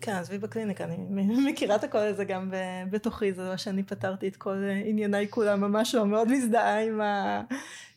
[0.00, 0.96] כן, עזבי בקליניקה, אני
[1.50, 2.52] מכירה את הכל הזה גם
[2.90, 7.42] בתוכי, זה לא שאני פתרתי את כל ענייניי כולם, ממש לא מאוד מזדהה עם, ה,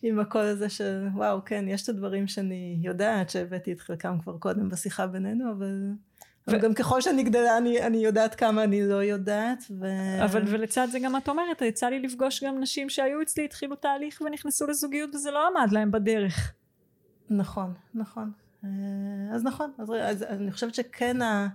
[0.01, 4.37] עם הקול הזה של וואו, כן, יש את הדברים שאני יודעת שהבאתי את חלקם כבר
[4.37, 5.91] קודם בשיחה בינינו, אבל...
[6.49, 6.55] ו...
[6.55, 9.63] אבל גם ככל שאני גדלה אני, אני יודעת כמה אני לא יודעת.
[9.79, 9.85] ו...
[10.25, 14.21] אבל ולצד זה גם את אומרת, יצא לי לפגוש גם נשים שהיו אצלי, התחילו תהליך
[14.25, 16.53] ונכנסו לזוגיות וזה לא עמד להם בדרך.
[17.29, 18.31] נכון, נכון.
[18.63, 18.69] אה,
[19.33, 21.47] אז נכון, אז, אז אני חושבת שכן ה...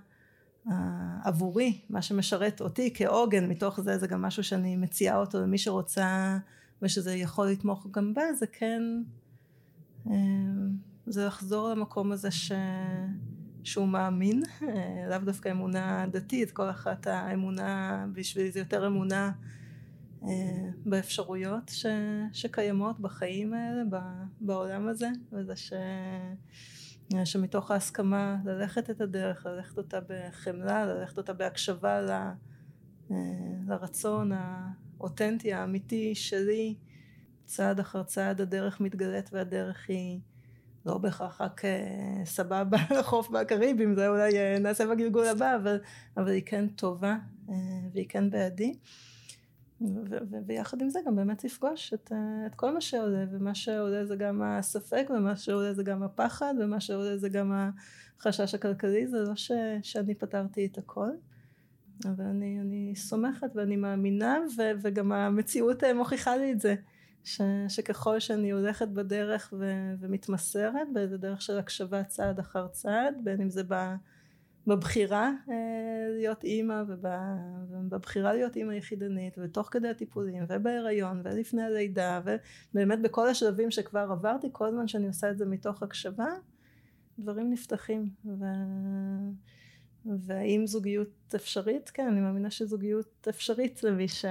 [1.25, 6.39] עבורי, מה שמשרת אותי כעוגן, מתוך זה זה גם משהו שאני מציעה אותו למי שרוצה
[6.83, 8.83] ושזה יכול לתמוך גם בה, זה כן,
[10.11, 10.15] אה,
[11.07, 12.53] זה לחזור למקום הזה ש...
[13.65, 19.33] שהוא מאמין, אה, לאו דווקא אמונה דתית, כל אחת האמונה בשבילי זה יותר אמונה
[20.23, 20.29] אה,
[20.87, 21.87] באפשרויות ש...
[22.33, 23.83] שקיימות בחיים האלה,
[24.41, 25.73] בעולם הזה, וזה ש...
[27.25, 33.17] שמתוך ההסכמה ללכת את הדרך, ללכת אותה בחמלה, ללכת אותה בהקשבה ל, אה,
[33.67, 36.75] לרצון האותנטי, האמיתי שלי,
[37.45, 40.21] צעד אחר צעד הדרך מתגלית והדרך היא
[40.87, 45.79] לא בהכרח רק אה, סבבה לחוף בקריבים, זה אולי אה, נעשה בגלגול הבא, אבל,
[46.17, 47.17] אבל היא כן טובה
[47.93, 48.75] והיא כן בעדי.
[50.47, 54.17] ויחד עם זה גם באמת לפגוש את, אה, את כל מה שעולה ומה שעולה זה
[54.17, 57.71] גם הספק ומה שעולה זה גם הפחד ומה שעולה זה גם
[58.19, 61.11] החשש הכלכלי זה לא ש, שאני פתרתי את הכל
[62.05, 66.75] אבל אני, אני סומכת ואני מאמינה ו, וגם המציאות אה, מוכיחה לי את זה
[67.25, 73.41] ש, שככל שאני הולכת בדרך ו, ומתמסרת באיזה דרך של הקשבה צעד אחר צעד בין
[73.41, 73.75] אם זה ב...
[74.67, 75.55] בבחירה אה,
[76.11, 76.83] להיות אימא
[77.69, 84.49] ובבחירה להיות אימא יחידנית ותוך כדי הטיפולים ובהיריון ולפני הלידה ובאמת בכל השלבים שכבר עברתי
[84.53, 86.27] כל זמן שאני עושה את זה מתוך הקשבה
[87.19, 88.45] דברים נפתחים ו...
[90.27, 91.91] והאם זוגיות אפשרית?
[91.91, 94.25] כן אני מאמינה שזוגיות אפשרית למי ש...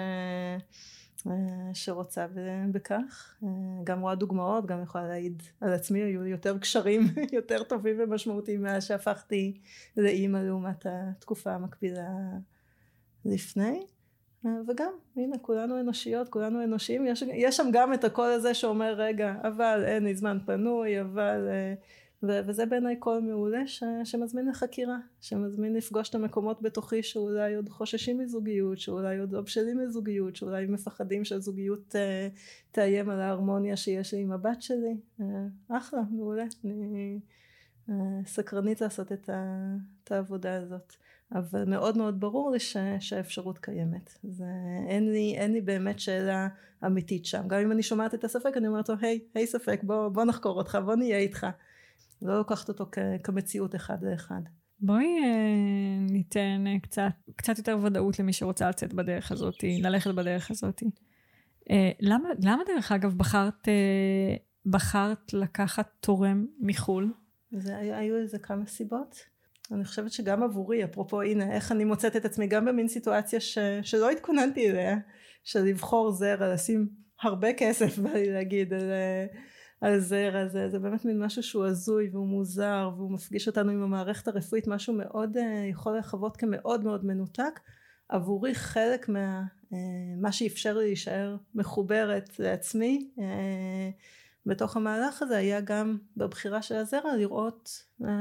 [1.28, 1.34] אה,
[1.74, 2.26] שרוצה
[2.72, 3.36] בכך.
[3.44, 3.50] אה,
[3.84, 8.86] גם רואה דוגמאות, גם יכולה להעיד על עצמי, היו יותר קשרים יותר טובים ומשמעותיים מאז
[8.86, 9.58] שהפכתי
[9.98, 12.10] לאימא לעומת התקופה המקבילה
[13.26, 13.86] לפני.
[14.46, 18.94] אה, וגם, הנה, כולנו אנושיות, כולנו אנושיים, יש, יש שם גם את הקול הזה שאומר,
[18.94, 21.50] רגע, אבל אין לי זמן פנוי, אבל...
[22.24, 27.70] ו- וזה בעיניי קול מעולה ש- שמזמין לחקירה, שמזמין לפגוש את המקומות בתוכי שאולי עוד
[27.70, 32.38] חוששים מזוגיות, שאולי עוד בשלים לזוגיות, שאולי מפחדים שהזוגיות uh,
[32.72, 34.98] תאיים על ההרמוניה שיש לי עם הבת שלי.
[35.20, 35.24] Uh,
[35.70, 36.44] אחלה, מעולה.
[36.66, 37.20] אני
[37.90, 37.92] uh,
[38.26, 40.94] סקרנית לעשות את, ה- את העבודה הזאת.
[41.36, 44.18] אבל מאוד מאוד ברור לי ש- שהאפשרות קיימת.
[44.24, 44.46] זה,
[44.88, 46.48] אין, לי, אין לי באמת שאלה
[46.86, 47.48] אמיתית שם.
[47.48, 50.58] גם אם אני שומעת את הספק אני אומרת לו, היי, היי ספק, בוא, בוא נחקור
[50.58, 51.48] אותך, בוא נהיה איתך.
[52.24, 54.42] לא לוקחת אותו כ- כמציאות אחד לאחד.
[54.80, 60.52] בואי אה, ניתן אה, קצת, קצת יותר ודאות למי שרוצה לצאת בדרך הזאת, ללכת בדרך
[60.52, 60.84] הזאת.
[61.70, 67.14] אה, למה, למה דרך אגב בחרת, אה, בחרת לקחת תורם מחו"ל?
[67.52, 69.16] זה, היו לזה כמה סיבות.
[69.72, 73.58] אני חושבת שגם עבורי, אפרופו הנה איך אני מוצאת את עצמי גם במין סיטואציה ש,
[73.82, 74.98] שלא התכוננתי אליה,
[75.44, 76.90] של לבחור זרע, לשים
[77.22, 78.92] הרבה כסף, בא לי להגיד, על...
[79.84, 83.84] אה, הזרע הזה, זה באמת מין משהו שהוא הזוי והוא מוזר והוא מפגיש אותנו עם
[83.84, 85.40] המערכת הרפואית, משהו מאוד, uh,
[85.72, 87.60] יכול לחוות כמאוד מאוד מנותק.
[88.10, 89.76] עבורי חלק מה, uh,
[90.22, 93.22] מה שאפשר לי להישאר מחוברת לעצמי uh,
[94.46, 97.70] בתוך המהלך הזה היה גם בבחירה של הזרע לראות,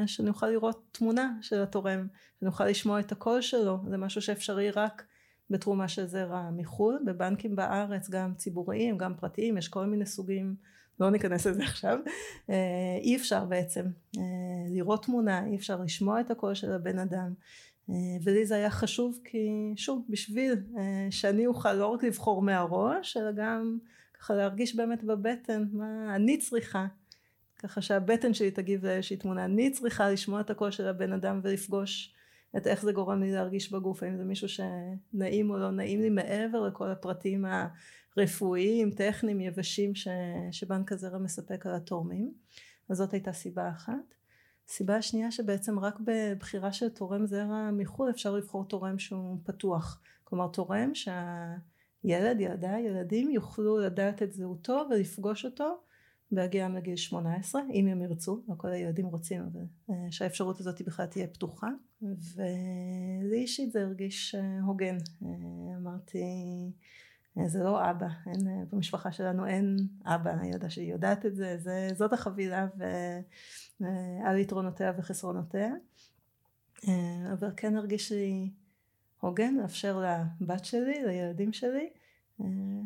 [0.06, 2.06] שאני אוכל לראות תמונה של התורם,
[2.40, 5.02] שאני אוכל לשמוע את הקול שלו, זה משהו שאפשרי רק
[5.50, 10.56] בתרומה של זרע מחו"ל, בבנקים בארץ גם ציבוריים, גם פרטיים, יש כל מיני סוגים
[11.00, 11.98] לא ניכנס לזה עכשיו,
[13.00, 13.84] אי אפשר בעצם
[14.70, 17.32] לראות תמונה, אי אפשר לשמוע את הקול של הבן אדם,
[18.24, 20.54] ולי זה היה חשוב כי שוב בשביל
[21.10, 23.78] שאני אוכל לא רק לבחור מהראש אלא גם
[24.18, 26.86] ככה להרגיש באמת בבטן מה אני צריכה.
[27.58, 29.44] ככה שהבטן שלי תגיב לאיזושהי תמונה.
[29.44, 32.14] אני צריכה לשמוע את הקול של הבן אדם ולפגוש
[32.56, 36.10] את איך זה גורם לי להרגיש בגוף האם זה מישהו שנעים או לא נעים לי
[36.10, 37.44] מעבר לכל הפרטים
[38.16, 40.08] הרפואיים טכניים יבשים ש,
[40.50, 42.32] שבנק הזרע מספק על התורמים.
[42.88, 44.14] אז זאת הייתה סיבה אחת.
[44.68, 50.00] סיבה השנייה שבעצם רק בבחירה של תורם זרע מחו"ל אפשר לבחור תורם שהוא פתוח.
[50.24, 55.76] כלומר תורם שהילד ילדה ילדים יוכלו לדעת את זהותו ולפגוש אותו
[56.32, 61.06] בהגיעם לגיל 18 אם הם ירצו לא כל הילדים רוצים אבל אה, שהאפשרות הזאת בכלל
[61.06, 61.68] תהיה פתוחה.
[62.02, 65.28] ולי אישית זה הרגיש אה, הוגן אה,
[65.76, 66.22] אמרתי
[67.46, 72.12] זה לא אבא אין, במשפחה שלנו אין אבא הילדה שלי יודעת את זה, זה זאת
[72.12, 72.66] החבילה
[73.80, 75.70] ועל יתרונותיה וחסרונותיה.
[77.32, 78.50] אבל כן הרגיש לי
[79.20, 80.04] הוגן לאפשר
[80.40, 81.90] לבת שלי לילדים שלי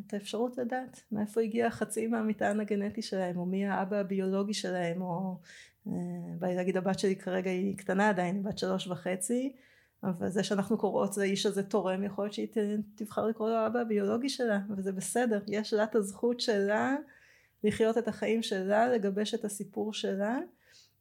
[0.07, 5.39] את האפשרות לדעת מאיפה הגיע חצי מהמטען הגנטי שלהם או מי האבא הביולוגי שלהם או
[5.87, 5.93] אה,
[6.39, 9.53] בא לי להגיד הבת שלי כרגע היא קטנה עדיין בת שלוש וחצי
[10.03, 12.49] אבל זה שאנחנו קוראות לאיש הזה תורם יכול להיות שהיא
[12.95, 16.97] תבחר לקרוא לו האבא הביולוגי שלה וזה בסדר יש לה את הזכות שלה
[17.65, 20.39] לחיות את החיים שלה לגבש את הסיפור שלה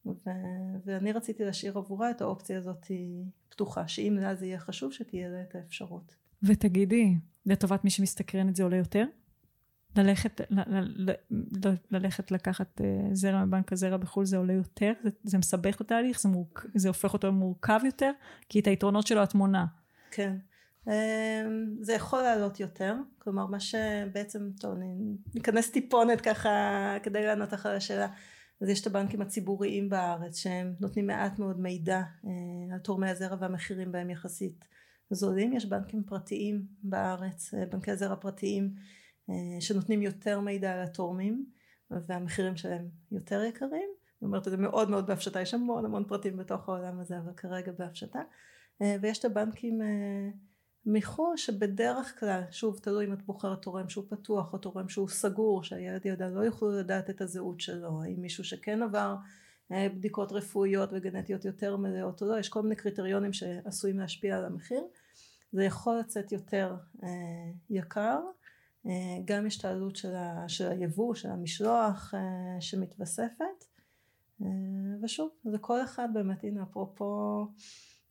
[0.05, 0.29] ו-
[0.86, 2.86] ואני רציתי להשאיר עבורה את האופציה הזאת
[3.49, 8.55] פתוחה שאם לה זה יהיה חשוב שתהיה לה את האפשרות ותגידי לטובת מי שמסתקרן את
[8.55, 9.05] זה עולה יותר?
[9.97, 11.12] ללכת, ל, ל,
[11.65, 14.93] ל, ללכת לקחת אה, זרע מבנק הזרע בחו"ל זה עולה יותר?
[15.03, 16.21] זה, זה מסבך את התהליך?
[16.21, 16.29] זה,
[16.75, 18.12] זה הופך אותו מורכב יותר?
[18.49, 19.65] כי את היתרונות שלו את מונה.
[20.12, 20.36] כן.
[20.88, 24.75] אמ, זה יכול לעלות יותר, כלומר מה שבעצם, טוב,
[25.36, 26.49] ניכנס טיפונת ככה
[27.03, 28.08] כדי לענות לך על השאלה.
[28.62, 33.36] אז יש את הבנקים הציבוריים בארץ שהם נותנים מעט מאוד מידע אה, על תורמי הזרע
[33.39, 34.67] והמחירים בהם יחסית
[35.10, 38.73] זולים, יש בנקים פרטיים בארץ, אה, בנקי זרע פרטיים
[39.59, 41.45] שנותנים יותר מידע על התורמים
[41.91, 43.89] והמחירים שלהם יותר יקרים,
[44.21, 47.71] אני אומרת זה מאוד מאוד בהפשטה, יש המון המון פרטים בתוך העולם הזה אבל כרגע
[47.77, 48.19] בהפשטה.
[48.81, 49.81] אה, ויש את הבנקים
[50.85, 55.63] מחו"ל שבדרך כלל, שוב תלוי אם את בוחרת תורם שהוא פתוח או תורם שהוא סגור
[55.63, 59.15] שהילד ילדה לא יוכלו לדעת את הזהות שלו, האם מישהו שכן עבר
[59.71, 64.45] אה, בדיקות רפואיות וגנטיות יותר מלאות או לא, יש כל מיני קריטריונים שעשויים להשפיע על
[64.45, 64.83] המחיר,
[65.51, 67.09] זה יכול לצאת יותר אה,
[67.69, 68.44] יקר, אה,
[69.25, 73.65] גם יש את העלות של, ה, של היבוא, של המשלוח אה, שמתווספת,
[74.41, 74.47] אה,
[75.03, 77.45] ושוב, זה כל אחד באמת, הנה אפרופו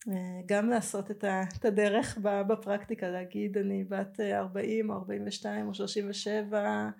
[0.09, 6.91] אה, גם לעשות את הדרך בפרקטיקה, להגיד אני בת 40 או 42 או 37,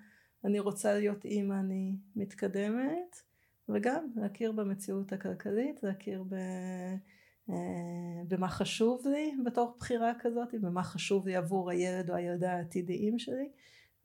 [0.43, 3.21] אני רוצה להיות אימא, אני מתקדמת,
[3.69, 6.35] וגם להכיר במציאות הכלכלית, להכיר ב...
[7.49, 7.55] אה,
[8.27, 13.49] במה חשוב לי בתוך בחירה כזאת, במה חשוב לי עבור הילד או הילדה העתידיים שלי,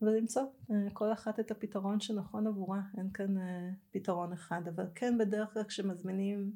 [0.02, 5.18] ולמצוא אה, כל אחת את הפתרון שנכון עבורה, אין כאן אה, פתרון אחד, אבל כן
[5.18, 6.52] בדרך כלל כשמזמינים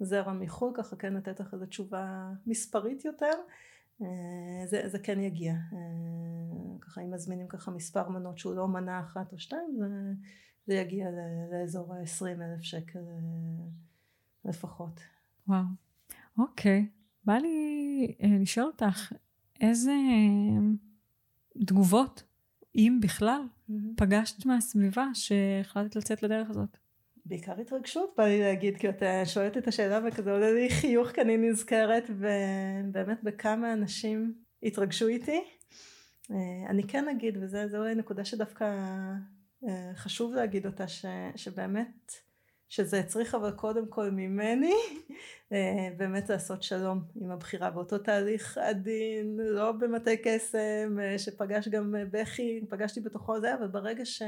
[0.00, 3.32] זרע מחו"ל, ככה כן לתת לך איזו תשובה מספרית יותר,
[4.66, 5.54] זה, זה כן יגיע,
[6.80, 9.86] ככה אם מזמינים ככה מספר מנות שהוא לא מנה אחת או שתיים, זה
[10.66, 11.08] זה יגיע
[11.52, 12.98] לאזור ה-20 אלף שקל
[14.44, 15.00] לפחות.
[15.48, 15.62] וואו,
[16.38, 16.86] אוקיי.
[17.24, 19.12] בא לי אה, לשאול אותך,
[19.60, 20.66] איזה אה,
[21.66, 22.22] תגובות,
[22.74, 23.72] אם בכלל, mm-hmm.
[23.96, 26.76] פגשת מהסביבה שהחלטת לצאת לדרך הזאת?
[27.26, 31.20] בעיקר התרגשות בא לי להגיד כי אתה שואלת את השאלה וכזה עולה לי חיוך כי
[31.20, 35.40] אני נזכרת ובאמת בכמה אנשים התרגשו איתי
[36.68, 38.64] אני כן אגיד וזה אולי נקודה שדווקא
[39.68, 42.12] אה, חשוב להגיד אותה ש, שבאמת
[42.68, 44.74] שזה הצריך אבל קודם כל ממני
[45.52, 47.70] אה, באמת לעשות שלום עם הבחירה.
[47.70, 54.04] באותו תהליך עדין לא במטה קסם אה, שפגש גם בכי פגשתי בתוכו זה אבל ברגע
[54.04, 54.22] ש,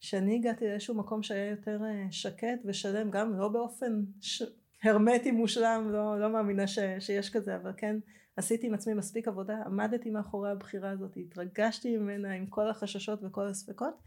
[0.00, 4.42] שאני הגעתי לאיזשהו מקום שהיה יותר שקט ושלם גם לא באופן ש...
[4.82, 7.96] הרמטי מושלם לא, לא מאמינה ש, שיש כזה אבל כן
[8.36, 13.48] עשיתי עם עצמי מספיק עבודה עמדתי מאחורי הבחירה הזאת התרגשתי ממנה עם כל החששות וכל
[13.48, 13.98] הספקות אה,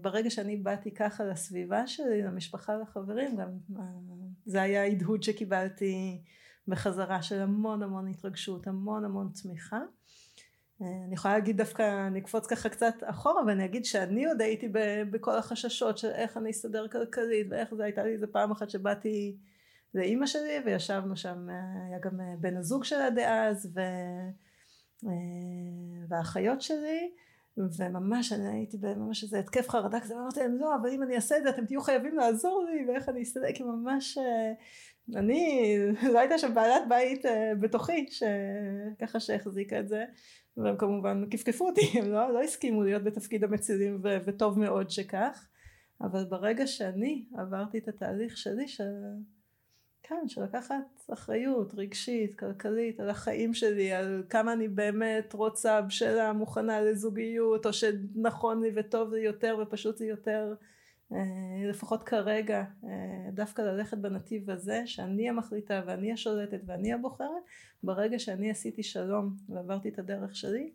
[0.00, 3.82] ברגע שאני באתי ככה לסביבה שלי, למשפחה לחברים, גם אה,
[4.46, 6.22] זה היה ההדהוד שקיבלתי
[6.68, 9.80] בחזרה של המון המון התרגשות, המון המון תמיכה.
[10.82, 14.68] אה, אני יכולה להגיד דווקא, אני אקפוץ ככה קצת אחורה ואני אגיד שאני עוד הייתי
[15.10, 19.36] בכל החששות של איך אני אסתדר כלכלית ואיך זה, הייתה לי איזה פעם אחת שבאתי
[19.94, 21.48] לאימא שלי וישבנו שם,
[21.88, 23.80] היה גם בן הזוג שלה דאז ו...
[26.08, 27.10] והאחיות שלי
[27.78, 31.38] וממש אני הייתי בממש איזה התקף חרדה כזה, ואמרתי להם לא, אבל אם אני אעשה
[31.38, 34.52] את זה אתם תהיו חייבים לעזור לי, ואיך אני אסתדר, כי ממש, אה,
[35.20, 35.74] אני,
[36.12, 40.04] לא הייתה שם בעלת בית אה, בתוכי, שככה שהחזיקה את זה,
[40.56, 45.48] והם כמובן כפכפו אותי, הם לא, לא הסכימו להיות בתפקיד המצילים, ו- וטוב מאוד שכך,
[46.00, 48.80] אבל ברגע שאני עברתי את התהליך שלי, ש...
[50.02, 50.74] כן, של לקחת
[51.12, 57.72] אחריות רגשית, כלכלית, על החיים שלי, על כמה אני באמת רוצה, בשלה, מוכנה לזוגיות, או
[57.72, 60.54] שנכון לי וטוב לי יותר ופשוט לי יותר,
[61.12, 61.18] אה,
[61.70, 67.42] לפחות כרגע, אה, דווקא ללכת בנתיב הזה, שאני המחליטה ואני השולטת ואני הבוחרת,
[67.82, 70.70] ברגע שאני עשיתי שלום ועברתי את הדרך שלי,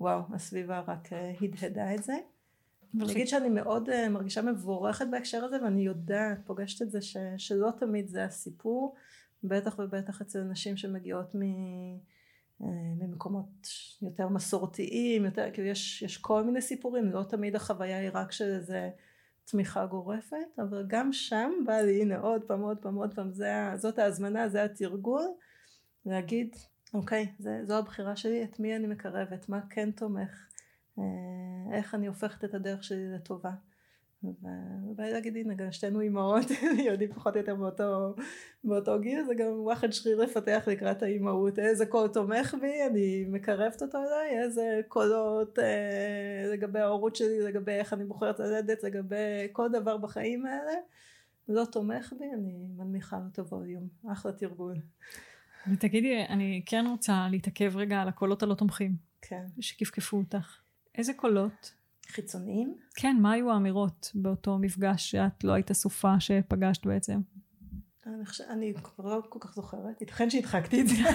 [0.00, 2.14] וואו, הסביבה רק אה, הדהדה את זה.
[3.00, 7.16] אני אגיד שאני מאוד uh, מרגישה מבורכת בהקשר הזה ואני יודעת, פוגשת את זה ש,
[7.36, 8.94] שלא תמיד זה הסיפור,
[9.44, 12.64] בטח ובטח אצל נשים שמגיעות מ, uh,
[13.00, 13.68] ממקומות
[14.02, 18.54] יותר מסורתיים, יותר, כאילו יש, יש כל מיני סיפורים, לא תמיד החוויה היא רק של
[18.54, 18.90] איזה
[19.44, 23.52] תמיכה גורפת, אבל גם שם בא לי, הנה עוד פעם, עוד פעם, עוד פעם, זה,
[23.76, 25.24] זאת ההזמנה, זה התרגול,
[26.06, 26.56] להגיד,
[26.94, 30.46] אוקיי, זה, זו הבחירה שלי, את מי אני מקרבת, מה כן תומך.
[30.98, 31.04] אה,
[31.72, 33.50] איך אני הופכת את הדרך שלי לטובה.
[34.84, 36.46] ובא להגיד הנה גם שתינו אימהות
[36.88, 38.14] יודעים פחות או יותר באותו,
[38.64, 41.58] באותו גיל זה גם וואחד שריר לפתח לקראת האימהות.
[41.58, 47.72] איזה קול תומך בי אני מקרבת אותו אליי איזה קולות אה, לגבי ההורות שלי לגבי
[47.72, 50.72] איך אני בוחרת ללדת לגבי כל דבר בחיים האלה.
[51.48, 54.76] לא תומך בי אני מנמיכה לו את הווליום אחלה תרגול.
[55.72, 58.96] ותגידי אני כן רוצה להתעכב רגע על הקולות הלא תומכים.
[59.22, 59.44] כן.
[59.60, 60.61] שכפכפו אותך
[60.98, 61.72] איזה קולות?
[62.06, 62.74] חיצוניים?
[62.94, 67.20] כן, מה היו האמירות באותו מפגש שאת לא היית אסופה שפגשת בעצם?
[68.06, 70.94] אני, חושב, אני כבר לא כל כך זוכרת, ייתכן שהדחקתי את זה,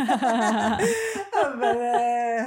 [1.44, 2.46] אבל אה,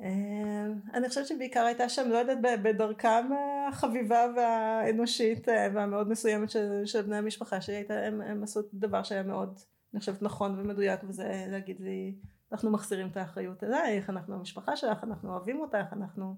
[0.00, 3.28] אה, אני חושבת שבעיקר הייתה שם, לא יודעת, בדרכם
[3.68, 9.22] החביבה והאנושית אה, והמאוד מסוימת של, של בני המשפחה שלי, הם, הם עשו דבר שהיה
[9.22, 9.58] מאוד,
[9.94, 12.14] אני חושבת, נכון ומדויק, וזה להגיד לי,
[12.52, 16.36] אנחנו מחזירים את האחריות אלייך, אנחנו המשפחה שלך, אנחנו אוהבים אותך, אנחנו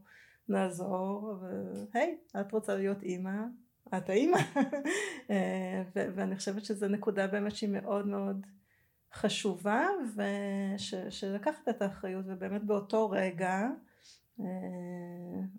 [0.48, 1.34] נעזור,
[1.92, 3.36] והי, את רוצה להיות אימא,
[3.96, 4.38] את האימא.
[5.30, 8.46] אה, ואני חושבת שזו נקודה באמת שהיא מאוד מאוד
[9.12, 9.86] חשובה,
[10.16, 13.68] ושלקחת את האחריות, ובאמת באותו רגע,
[14.40, 14.46] אה,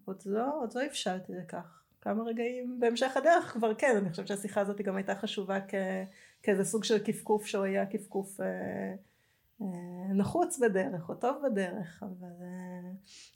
[0.05, 1.81] עוד לא, עוד לא הבשלתי לכך.
[2.01, 5.73] כמה רגעים בהמשך הדרך כבר כן, אני חושבת שהשיחה הזאת גם הייתה חשובה כ,
[6.43, 8.95] כאיזה סוג של קפקוף שהוא היה קפקוף אה,
[10.15, 12.91] נחוץ בדרך או טוב בדרך אבל, אה,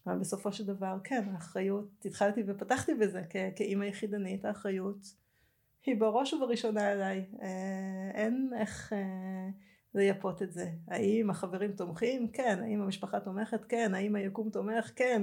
[0.08, 4.98] אבל בסופו של דבר כן האחריות התחלתי ופתחתי בזה כ- כאימא יחידנית האחריות
[5.86, 7.26] היא בראש ובראשונה עליי.
[7.42, 8.94] אה, אין איך
[9.96, 10.72] לייפות את זה.
[10.88, 12.28] האם החברים תומכים?
[12.32, 12.60] כן.
[12.64, 13.66] האם המשפחה תומכת?
[13.66, 13.94] כן.
[13.94, 14.92] האם היקום תומך?
[14.96, 15.22] כן.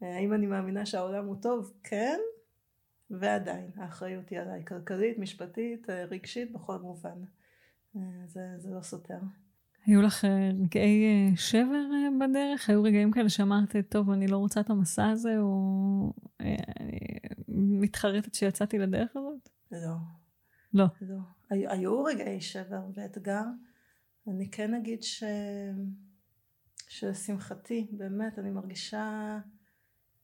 [0.00, 1.72] האם אני מאמינה שהעולם הוא טוב?
[1.82, 2.18] כן.
[3.10, 7.18] ועדיין האחריות היא עליי כלכלית משפטית רגשית בכל מובן.
[8.26, 9.18] זה, זה לא סותר
[9.86, 12.70] היו לך אה, רגעי אה, שבר אה, בדרך?
[12.70, 16.98] היו רגעים כאלה שאמרת, טוב, אני לא רוצה את המסע הזה, או אני
[17.56, 19.48] מתחרטת שיצאתי לדרך הזאת?
[19.72, 19.96] לא.
[20.74, 20.86] לא.
[21.00, 21.16] לא.
[21.50, 23.44] היו, היו רגעי שבר ואתגר.
[24.28, 25.24] אני כן אגיד ש...
[26.88, 29.38] שלשמחתי, באמת, אני מרגישה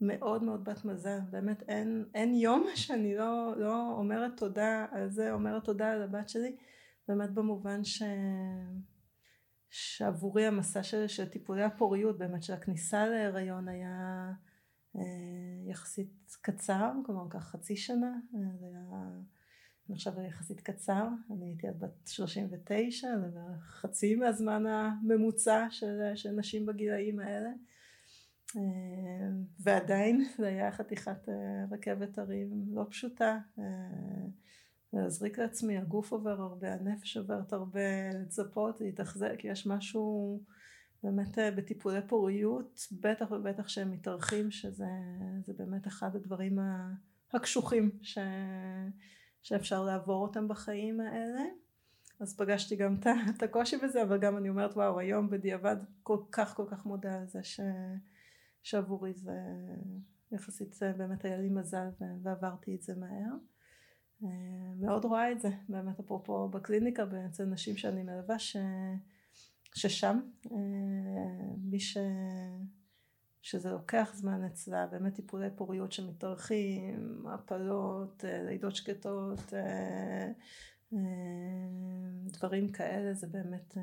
[0.00, 1.18] מאוד מאוד בת מזל.
[1.30, 6.28] באמת, אין, אין יום שאני לא, לא אומרת תודה על זה, אומרת תודה על הבת
[6.28, 6.56] שלי.
[7.08, 8.02] באמת במובן ש...
[9.70, 14.32] שעבורי המסע של, של טיפולי הפוריות באמת של הכניסה להיריון היה
[14.96, 15.02] אה,
[15.70, 18.82] יחסית קצר כלומר כך חצי שנה אה, זה היה
[19.90, 21.08] נחשב יחסית קצר.
[21.30, 27.50] אני הייתי עד בת 39 זה בערך חצי מהזמן הממוצע של, של נשים בגילאים האלה.
[28.56, 29.28] אה,
[29.60, 31.34] ועדיין זה היה חתיכת אה,
[31.70, 33.64] רכבת הרים לא פשוטה אה,
[34.92, 40.40] להזריק לעצמי, הגוף עובר הרבה, הנפש עוברת הרבה, לצפות, להתאכזק, יש משהו
[41.02, 44.84] באמת אה, בטיפולי פוריות, בטח ובטח שהם מתארחים, שזה
[45.58, 46.58] באמת אחד הדברים
[47.32, 48.18] הקשוחים ש,
[49.42, 51.44] שאפשר לעבור אותם בחיים האלה.
[52.20, 52.96] אז פגשתי גם
[53.36, 57.18] את הקושי בזה, אבל גם אני אומרת וואו, היום בדיעבד כל כך כל כך מודה
[57.18, 57.60] על זה ש,
[58.62, 59.38] שעבורי זה
[60.32, 61.88] יחסית באמת היה לי מזל
[62.22, 63.36] ועברתי את זה מהר.
[64.24, 64.28] אה,
[64.76, 68.56] מאוד רואה את זה, באמת אפרופו בקליניקה, אצל נשים שאני מלווה, ש...
[69.74, 70.20] ששם
[70.52, 70.56] אה,
[71.58, 71.96] מי ש...
[73.42, 79.52] שזה לוקח זמן אצלה, באמת טיפולי פוריות שמתארחים, הפלות, אה, לידות שקטות,
[82.26, 83.76] דברים כאלה, זה באמת,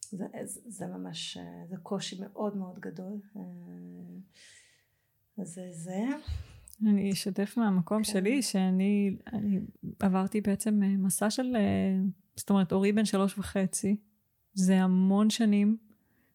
[0.00, 3.20] זה, זה ממש, זה קושי מאוד מאוד גדול.
[5.38, 6.04] אז זה.
[6.86, 8.04] אני אשתף מהמקום כן.
[8.04, 9.16] שלי, שאני
[10.00, 11.56] עברתי בעצם מסע של,
[12.36, 13.96] זאת אומרת, אורי בן שלוש וחצי.
[14.54, 15.76] זה המון שנים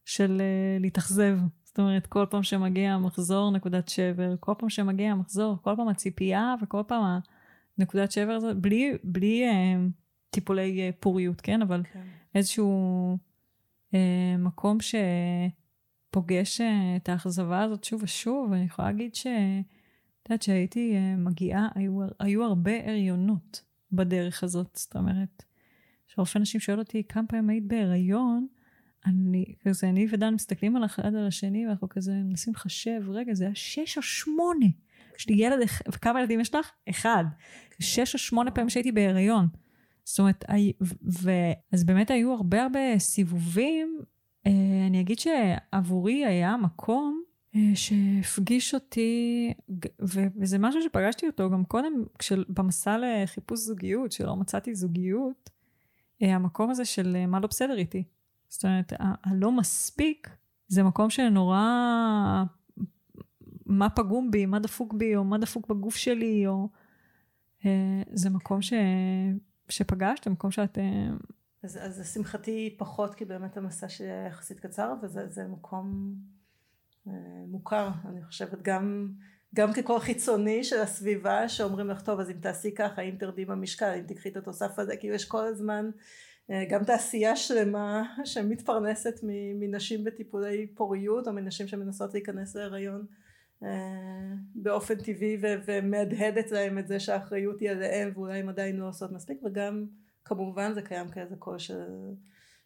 [0.05, 0.41] של
[0.79, 1.39] להתאכזב.
[1.63, 6.55] זאת אומרת, כל פעם שמגיע המחזור נקודת שבר, כל פעם שמגיע המחזור, כל פעם הציפייה
[6.61, 7.19] וכל פעם
[7.77, 9.75] הנקודת שבר הזאת, בלי, בלי אה,
[10.29, 11.61] טיפולי אה, פוריות, כן?
[11.61, 12.03] אבל כן.
[12.35, 13.17] איזשהו
[13.93, 14.77] אה, מקום
[16.11, 19.27] שפוגש אה, את האכזבה הזאת שוב ושוב, ואני יכולה להגיד ש...
[20.25, 23.61] את יודעת, שהייתי אה, מגיעה, היו, היו הרבה הריונות
[23.91, 25.43] בדרך הזאת, זאת אומרת,
[26.07, 28.47] שרופא נשים שואל אותי כמה פעמים היית בהיריון,
[29.05, 33.45] אני, כזה, אני ודן מסתכלים על אחד על השני, ואנחנו כזה מנסים לחשב, רגע, זה
[33.45, 34.65] היה שש או שמונה.
[35.19, 35.57] יש לי ילד,
[35.93, 36.71] וכמה ילדים יש לך?
[36.89, 37.23] אחד.
[37.79, 39.47] שש או שמונה פעמים שהייתי בהיריון.
[40.03, 40.45] זאת אומרת,
[41.21, 41.31] ו,
[41.71, 43.99] אז באמת היו הרבה הרבה סיבובים.
[44.47, 44.51] אה,
[44.87, 47.24] אני אגיד שעבורי היה מקום
[47.75, 49.53] שהפגיש אותי,
[50.35, 51.93] וזה משהו שפגשתי אותו גם קודם,
[52.49, 55.49] במסע לחיפוש זוגיות, שלא מצאתי זוגיות,
[56.21, 58.03] אה, המקום הזה של מה לא בסדר איתי.
[58.49, 60.29] זאת אומרת, הלא מספיק
[60.67, 61.59] זה מקום שנורא...
[63.65, 66.69] מה פגום בי, מה דפוק בי, או מה דפוק בגוף שלי, או...
[67.65, 68.73] אה, זה מקום ש...
[69.69, 70.77] שפגשת, מקום שאת...
[70.77, 71.09] אה,
[71.63, 76.44] אז, אז לשמחתי פחות, כי באמת המסע שלי היה יחסית קצר, וזה מקום אה,
[77.47, 79.11] מוכר, אני חושבת, גם,
[79.55, 83.93] גם כקול חיצוני של הסביבה, שאומרים לך, טוב, אז אם תעשי ככה, אם תרדי במשקל,
[83.99, 85.89] אם תקחי את התוסף הזה, כאילו יש כל הזמן
[86.51, 89.19] אה, גם תעשייה שלמה שמתפרנסת
[89.59, 93.05] מנשים בטיפולי פוריות או מנשים שמנסות להיכנס להיריון
[93.63, 93.69] אה,
[94.55, 99.37] באופן טבעי ומהדהדת להם את זה שהאחריות היא עליהם ואולי הם עדיין לא עושות מספיק
[99.45, 99.85] וגם
[100.25, 101.81] כמובן זה קיים כאיזה קול של,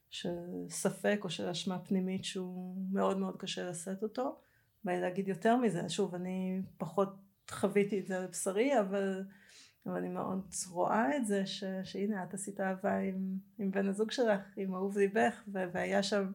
[0.10, 0.36] של
[0.70, 4.40] ספק או של אשמה פנימית שהוא מאוד מאוד קשה לשאת אותו.
[4.84, 7.16] בא להגיד יותר מזה, שוב אני פחות
[7.50, 9.24] חוויתי את זה על בשרי אבל
[9.86, 14.12] אבל אני מאוד רואה את זה ש, שהנה את עשית אהבה עם, עם בן הזוג
[14.12, 16.32] שלך, עם אהוב ליבך והיה שם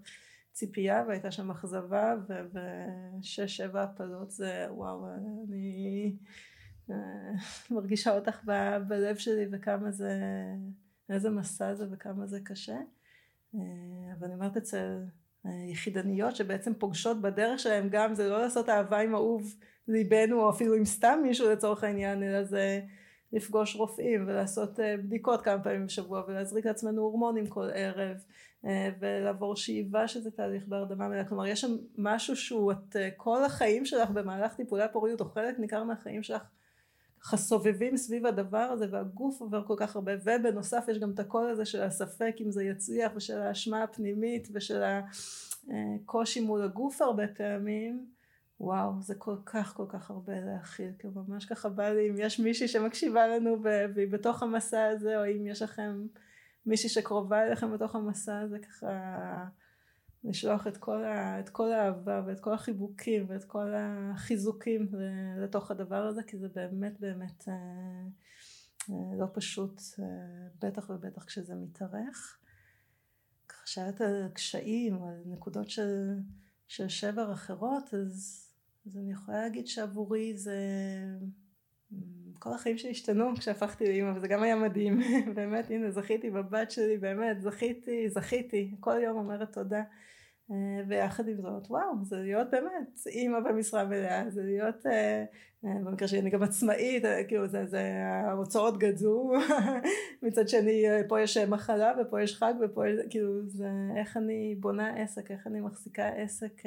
[0.52, 5.06] ציפייה והייתה שם אכזבה ושש שבע הפלות זה וואו
[5.48, 6.16] אני
[6.90, 6.96] אה,
[7.70, 10.20] מרגישה אותך ב, בלב שלי וכמה זה
[11.08, 12.78] איזה מסע זה וכמה זה קשה
[14.18, 14.98] אבל אני אומרת אצל
[15.44, 19.54] יחידניות שבעצם פוגשות בדרך שלהם גם זה לא לעשות אהבה עם אהוב
[19.88, 22.80] ליבנו או אפילו עם סתם מישהו לצורך העניין אלא זה
[23.32, 28.16] לפגוש רופאים ולעשות אה, בדיקות כמה פעמים בשבוע ולהזריק לעצמנו הורמונים כל ערב
[28.66, 31.24] אה, ולעבור שאיבה שזה תהליך בהרדמה מלאה.
[31.24, 35.58] כלומר יש שם משהו שהוא את אה, כל החיים שלך במהלך טיפולי הפוריות או חלק
[35.58, 36.42] ניכר מהחיים שלך
[37.24, 41.50] ככה סובבים סביב הדבר הזה והגוף עובר כל כך הרבה ובנוסף יש גם את הקול
[41.50, 48.06] הזה של הספק אם זה יצליח ושל האשמה הפנימית ושל הקושי מול הגוף הרבה פעמים.
[48.60, 52.40] וואו, זה כל כך כל כך הרבה להכיל, כי ממש ככה בא לי, אם יש
[52.40, 56.06] מישהי שמקשיבה לנו והיא בתוך המסע הזה, או אם יש לכם
[56.66, 58.88] מישהי שקרובה אליכם בתוך המסע הזה, ככה
[60.24, 64.88] לשלוח את כל, ה, את כל האהבה ואת כל החיבוקים ואת כל החיזוקים
[65.38, 67.54] לתוך הדבר הזה, כי זה באמת באמת אה,
[68.90, 70.04] אה, לא פשוט, אה,
[70.62, 72.38] בטח ובטח כשזה מתארך.
[73.48, 76.18] ככה שהיה את הקשיים, על נקודות של...
[76.68, 78.44] של שבר אחרות, אז
[78.86, 80.58] אז אני יכולה להגיד שעבורי זה...
[82.38, 85.00] כל החיים שלי השתנו כשהפכתי לאימא וזה גם היה מדהים.
[85.36, 88.74] באמת הנה זכיתי בבת שלי באמת זכיתי זכיתי.
[88.80, 89.82] כל יום אומרת תודה
[90.88, 95.24] ויחד עם זאת וואו זה להיות באמת אימא במשרה מלאה זה להיות אה,
[95.64, 97.82] אה, במקרה שלי אני גם עצמאית כאילו זה, זה
[98.26, 99.32] ההוצאות גדזו
[100.22, 105.02] מצד שני פה יש מחלה ופה יש חג ופה יש כאילו זה איך אני בונה
[105.02, 106.62] עסק איך אני מחזיקה עסק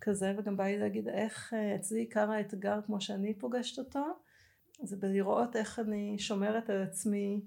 [0.00, 4.04] כזה וגם בא לי להגיד איך אה, אצלי עיקר האתגר כמו שאני פוגשת אותו
[4.82, 7.40] זה בלראות איך אני שומרת על עצמי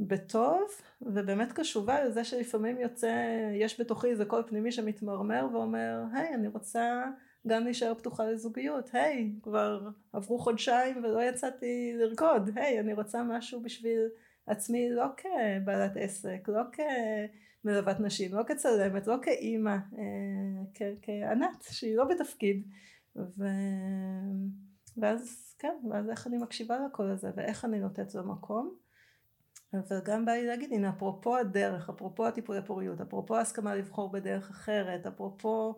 [0.00, 0.62] בטוב
[1.02, 3.12] ובאמת קשובה לזה שלפעמים יוצא
[3.54, 7.04] יש בתוכי איזה קול פנימי שמתמרמר ואומר היי אני רוצה
[7.46, 13.60] גם להישאר פתוחה לזוגיות היי כבר עברו חודשיים ולא יצאתי לרקוד היי אני רוצה משהו
[13.60, 14.00] בשביל
[14.46, 16.80] עצמי לא כבעלת עסק לא כ...
[17.64, 22.68] מלוות נשים, לא כצלמת, לא כאימא, אה, כענת שהיא לא בתפקיד.
[23.16, 23.44] ו...
[24.96, 28.74] ואז כן, ואז איך אני מקשיבה לקול הזה ואיך אני נותנת לו מקום.
[29.74, 34.50] אבל גם בא לי להגיד, הנה אפרופו הדרך, אפרופו הטיפולי פוריות, אפרופו ההסכמה לבחור בדרך
[34.50, 35.74] אחרת, אפרופו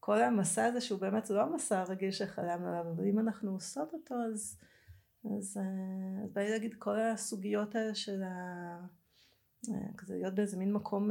[0.00, 4.14] כל המסע הזה שהוא באמת לא המסע הרגיל שחלמנו עליו, אבל אם אנחנו עושות אותו
[4.14, 4.58] אז,
[5.24, 8.30] אז, אה, אז בא לי להגיד כל הסוגיות האלה של ה...
[9.68, 11.10] אה, כזה להיות באיזה מין מקום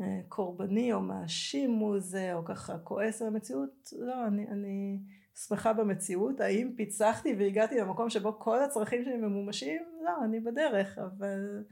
[0.00, 4.98] אה, קורבני או מאשים מול זה או ככה כועס על המציאות לא אני, אני
[5.34, 11.64] שמחה במציאות האם פיצחתי והגעתי למקום שבו כל הצרכים שלי ממומשים לא אני בדרך אבל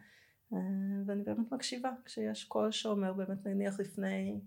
[0.53, 0.59] אה,
[1.07, 4.41] ואני באמת מקשיבה כשיש קול שאומר באמת נניח לפני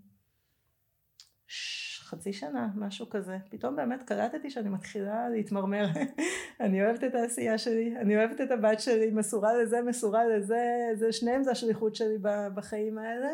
[2.12, 3.38] חצי שנה, משהו כזה.
[3.50, 5.86] פתאום באמת קלטתי שאני מתחילה להתמרמר.
[6.60, 11.12] אני אוהבת את העשייה שלי, אני אוהבת את הבת שלי, מסורה לזה, מסורה לזה, זה
[11.12, 12.18] שניהם זה השליחות שלי
[12.54, 13.32] בחיים האלה.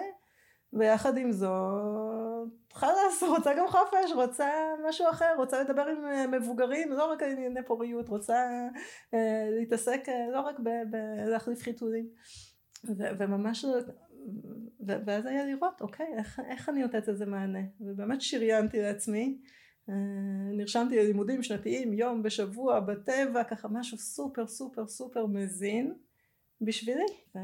[0.72, 2.27] ויחד עם זאת,
[2.72, 4.48] חלאס, רוצה גם חופש, רוצה
[4.88, 8.68] משהו אחר, רוצה לדבר עם אה, מבוגרים, לא רק על ענייני פוריות, רוצה
[9.14, 10.56] אה, להתעסק אה, לא רק
[10.90, 12.08] בלהחליף חיתולים.
[13.18, 13.64] וממש
[14.86, 19.38] ואז היה לראות אוקיי איך, איך אני נותנת לזה מענה ובאמת שריינתי לעצמי
[19.88, 19.94] אה,
[20.56, 25.94] נרשמתי ללימודים שנתיים יום בשבוע בטבע ככה משהו סופר סופר סופר מזין
[26.60, 27.38] בשבילי ו-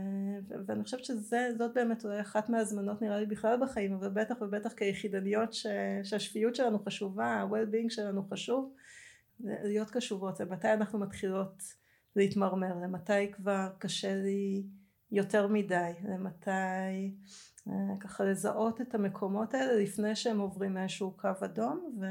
[0.66, 5.52] ואני חושבת שזאת באמת אולי אחת מהזמנות נראה לי בכלל בחיים אבל בטח ובטח כיחידניות
[5.52, 5.66] ש-
[6.02, 8.74] שהשפיות שלנו חשובה ה-well-being שלנו חשוב
[9.40, 11.62] להיות קשובות למתי אנחנו מתחילות
[12.16, 14.62] להתמרמר למתי כבר קשה לי
[15.12, 16.50] יותר מדי, למתי
[17.68, 22.04] אה, ככה לזהות את המקומות האלה לפני שהם עוברים מאיזשהו קו אדום ו...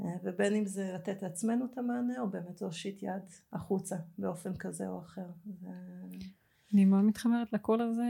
[0.00, 3.22] אה, ובין אם זה לתת לעצמנו את המענה או באמת להושיט יד
[3.52, 5.26] החוצה באופן כזה או אחר.
[5.46, 5.66] ו...
[6.74, 8.04] אני מאוד מתחברת לקול הזה,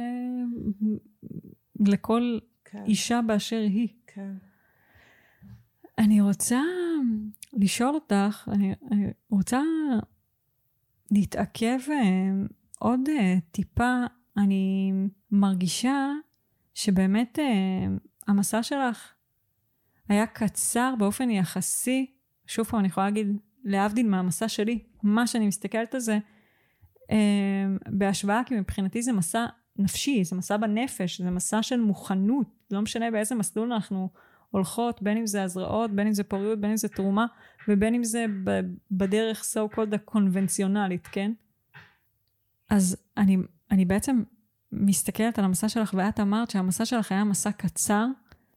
[1.87, 2.85] לכל כן.
[2.85, 3.89] אישה באשר היא.
[4.07, 4.35] כן.
[5.99, 6.61] אני רוצה
[7.53, 9.63] לשאול אותך, אני, אני רוצה
[11.11, 12.31] להתעכב אה,
[12.79, 13.95] עוד uh, טיפה,
[14.37, 14.93] אני
[15.31, 16.13] מרגישה
[16.75, 17.39] שבאמת
[18.27, 19.13] המסע שלך
[20.09, 22.07] היה קצר באופן יחסי,
[22.47, 26.19] שוב פעם אני יכולה להגיד, להבדיל מהמסע שלי, מה שאני מסתכלת על זה,
[27.03, 27.11] uh,
[27.87, 29.47] בהשוואה, כי מבחינתי זה מסע
[29.77, 34.09] נפשי, זה מסע בנפש, זה מסע של מוכנות, לא משנה באיזה מסלול אנחנו
[34.51, 37.27] הולכות, בין אם זה הזרעות, בין אם זה פוריות, בין אם זה תרומה,
[37.69, 38.27] ובין אם זה
[38.91, 41.33] בדרך so called הקונבנציונלית, כן?
[42.71, 43.37] אז אני,
[43.71, 44.23] אני בעצם
[44.73, 48.07] מסתכלת על המסע שלך, ואת אמרת שהמסע שלך היה מסע קצר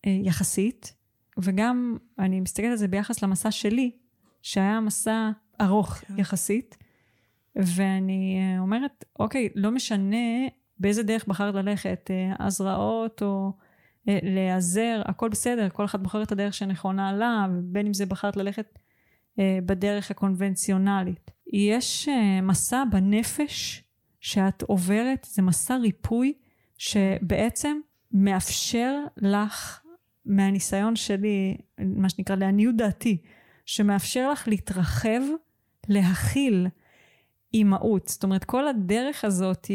[0.05, 0.93] אה, יחסית,
[1.37, 3.91] וגם אני מסתכלת על זה ביחס למסע שלי,
[4.41, 6.19] שהיה מסע ארוך כן.
[6.19, 6.77] יחסית,
[7.55, 10.47] ואני אה, אומרת, אוקיי, לא משנה
[10.79, 13.51] באיזה דרך בחרת ללכת, אה, הזרעות או
[14.09, 18.37] אה, להיעזר, הכל בסדר, כל אחד בוחר את הדרך שנכונה לה, ובין אם זה בחרת
[18.37, 18.79] ללכת
[19.65, 21.31] בדרך הקונבנציונלית.
[21.53, 22.09] יש
[22.43, 23.83] מסע בנפש
[24.19, 26.33] שאת עוברת, זה מסע ריפוי
[26.77, 27.77] שבעצם
[28.11, 29.80] מאפשר לך,
[30.25, 33.17] מהניסיון שלי, מה שנקרא לעניות דעתי,
[33.65, 35.21] שמאפשר לך להתרחב,
[35.89, 36.67] להכיל
[37.53, 38.07] אימהות.
[38.07, 39.67] זאת אומרת, כל הדרך הזאת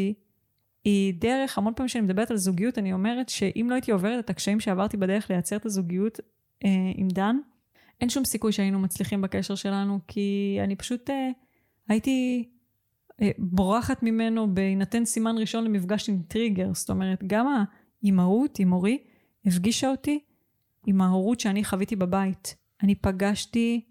[0.83, 4.29] היא דרך, המון פעמים כשאני מדברת על זוגיות, אני אומרת שאם לא הייתי עוברת את
[4.29, 6.19] הקשיים שעברתי בדרך לייצר את הזוגיות
[6.65, 7.37] אה, עם דן,
[8.01, 11.29] אין שום סיכוי שהיינו מצליחים בקשר שלנו, כי אני פשוט אה,
[11.87, 12.49] הייתי
[13.21, 16.73] אה, בורחת ממנו בהינתן סימן ראשון למפגש עם טריגר.
[16.73, 17.65] זאת אומרת, גם
[18.03, 18.97] האימהות, אימורי,
[19.45, 20.19] הפגישה אותי
[20.87, 22.55] עם ההורות שאני חוויתי בבית.
[22.83, 23.85] אני פגשתי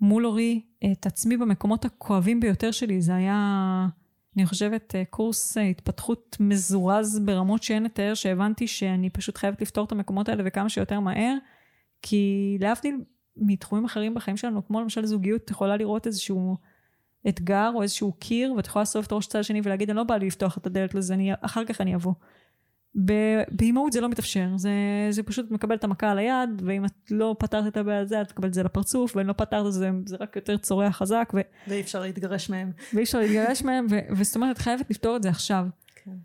[0.00, 0.62] מול אורי
[0.92, 3.02] את עצמי במקומות הכואבים ביותר שלי.
[3.02, 3.86] זה היה,
[4.36, 9.84] אני חושבת, אה, קורס אה, התפתחות מזורז ברמות שאין לתאר, שהבנתי שאני פשוט חייבת לפתור
[9.84, 11.36] את המקומות האלה וכמה שיותר מהר,
[12.02, 12.96] כי להבדיל
[13.36, 16.56] מתחומים אחרים בחיים שלנו, כמו למשל זוגיות, יכולה לראות איזשהו
[17.28, 20.16] אתגר או איזשהו קיר, ואת יכולה לסובב את הראש צד השני ולהגיד, אני לא בא
[20.16, 22.12] לי לפתוח את הדלת לזה, אני, אחר כך אני אבוא.
[23.50, 24.70] באימהות זה לא מתאפשר, זה,
[25.10, 28.28] זה פשוט מקבל את המכה על היד, ואם את לא פתרת את הבעיה הזה, את
[28.28, 31.32] תקבל את זה לפרצוף, ואם לא פתרת את זה, זה רק יותר צורח חזק.
[31.34, 31.40] ו...
[31.68, 32.70] ואי אפשר להתגרש מהם.
[32.94, 33.98] ואי אפשר להתגרש מהם, ו...
[34.10, 35.66] וזאת אומרת, את חייבת לפתור את זה עכשיו.
[36.04, 36.16] כן.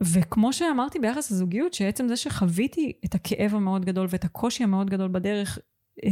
[0.00, 5.08] וכמו שאמרתי ביחס לזוגיות, שעצם זה שחוויתי את הכאב המאוד גדול ואת הקושי המאוד גדול
[5.08, 5.58] בדרך,
[6.04, 6.10] אה,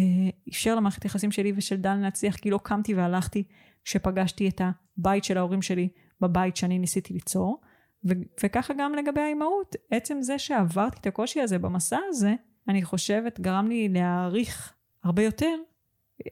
[0.48, 3.42] אפשר למערכת יחסים שלי ושל דן להצליח, כי לא קמתי והלכתי
[3.84, 4.60] כשפגשתי את
[4.98, 5.88] הבית של ההורים שלי
[6.20, 7.60] בבית שאני ניסיתי ליצור.
[8.04, 8.12] ו-
[8.44, 12.34] וככה גם לגבי האימהות, עצם זה שעברתי את הקושי הזה במסע הזה,
[12.68, 14.74] אני חושבת גרם לי להעריך
[15.04, 15.54] הרבה יותר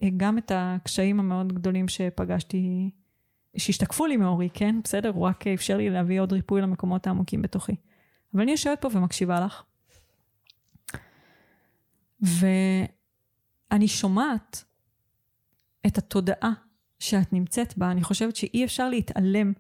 [0.02, 2.90] אה, גם את הקשיים המאוד גדולים שפגשתי,
[3.56, 4.76] שהשתקפו לי מאורי, כן?
[4.84, 5.10] בסדר?
[5.10, 7.76] הוא רק אפשר לי להביא עוד ריפוי למקומות העמוקים בתוכי.
[8.34, 9.62] אבל אני יושבת פה ומקשיבה לך,
[12.20, 14.64] ואני שומעת
[15.86, 16.52] את התודעה
[16.98, 19.52] שאת נמצאת בה, אני חושבת שאי אפשר להתעלם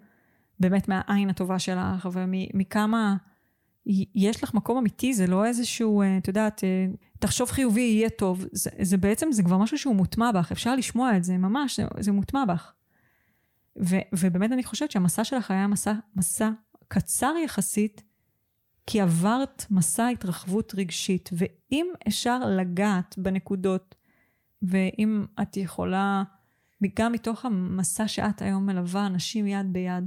[0.60, 3.16] באמת מהעין הטובה שלך ומכמה
[4.14, 6.86] יש לך מקום אמיתי, זה לא איזשהו, אה, את יודעת, אה,
[7.18, 8.44] תחשוב חיובי, יהיה טוב.
[8.52, 11.86] זה, זה בעצם, זה כבר משהו שהוא מוטמע בך, אפשר לשמוע את זה, ממש, זה,
[12.00, 12.72] זה מוטמע בך.
[13.82, 16.50] ו, ובאמת אני חושבת שהמסע שלך היה מסע, מסע
[16.88, 18.02] קצר יחסית,
[18.86, 23.94] כי עברת מסע התרחבות רגשית, ואם אפשר לגעת בנקודות,
[24.62, 26.22] ואם את יכולה,
[26.96, 30.04] גם מתוך המסע שאת היום מלווה אנשים יד ביד,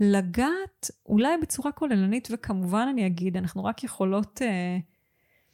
[0.00, 4.78] לגעת אולי בצורה כוללנית, וכמובן אני אגיד, אנחנו רק יכולות, אה,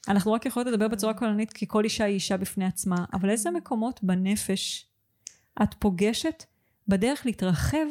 [0.08, 3.50] אנחנו רק יכולות לדבר בצורה כוללנית כי כל אישה היא אישה בפני עצמה, אבל איזה
[3.50, 4.86] מקומות בנפש
[5.62, 6.44] את פוגשת
[6.88, 7.86] בדרך להתרחב,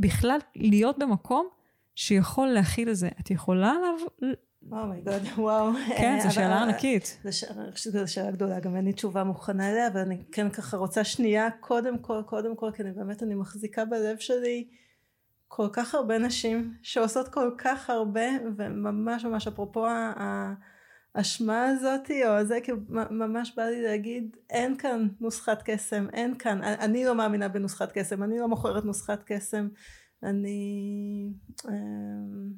[0.00, 1.48] בכלל להיות במקום
[1.94, 3.08] שיכול להכיל את זה.
[3.20, 4.34] את יכולה עליו...
[4.72, 5.70] אומייגוד, וואו.
[5.96, 7.20] כן, זו שאלה ענקית.
[7.74, 11.50] זו שאלה גדולה, גם אין לי תשובה מוכנה אליה, אבל אני כן ככה רוצה שנייה,
[11.60, 14.68] קודם כל, קודם כל, כי אני באמת, אני מחזיקה בלב שלי
[15.56, 18.26] כל כך הרבה נשים שעושות כל כך הרבה,
[18.56, 19.86] וממש ממש אפרופו
[21.14, 22.78] האשמה הזאתי, או זה, כאילו
[23.10, 28.22] ממש בא לי להגיד, אין כאן נוסחת קסם, אין כאן, אני לא מאמינה בנוסחת קסם,
[28.22, 29.68] אני לא מוכרת נוסחת קסם.
[30.22, 31.30] אני...
[31.68, 32.52] אמ,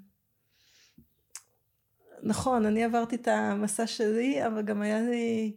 [2.23, 5.57] נכון, אני עברתי את המסע שלי, אבל גם היה לי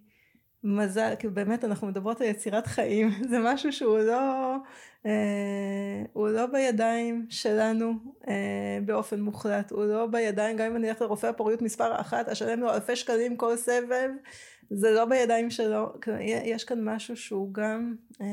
[0.64, 4.56] מזל, כי באמת אנחנו מדברות על יצירת חיים, זה משהו שהוא לא,
[5.06, 7.94] אה, הוא לא בידיים שלנו
[8.28, 12.60] אה, באופן מוחלט, הוא לא בידיים, גם אם אני אלך לרופא הפוריות מספר אחת, אשלם
[12.60, 14.10] לו אלפי שקלים כל סבב,
[14.70, 15.94] זה לא בידיים שלו,
[16.44, 17.96] יש כאן משהו שהוא גם...
[18.22, 18.28] אה,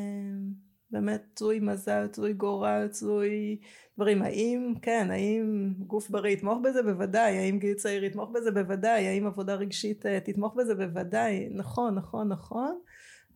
[0.91, 3.59] באמת תלוי מזל, תלוי גורל, תלוי
[3.97, 4.23] דברים.
[4.23, 6.83] האם, כן, האם גוף בריא יתמוך בזה?
[6.83, 7.39] בוודאי.
[7.39, 8.51] האם גיל צעיר יתמוך בזה?
[8.51, 9.07] בוודאי.
[9.07, 10.75] האם עבודה רגשית תתמוך בזה?
[10.75, 11.49] בוודאי.
[11.51, 12.79] נכון, נכון, נכון.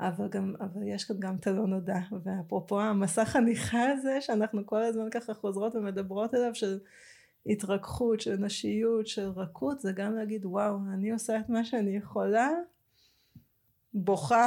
[0.00, 1.98] אבל גם, אבל יש כאן גם את הלא נודע.
[2.24, 6.78] ואפרופו המסע חניכה הזה, שאנחנו כל הזמן ככה חוזרות ומדברות עליו, של
[7.46, 12.50] התרככות, של נשיות, של רכות, זה גם להגיד, וואו, אני עושה את מה שאני יכולה,
[13.94, 14.46] בוכה,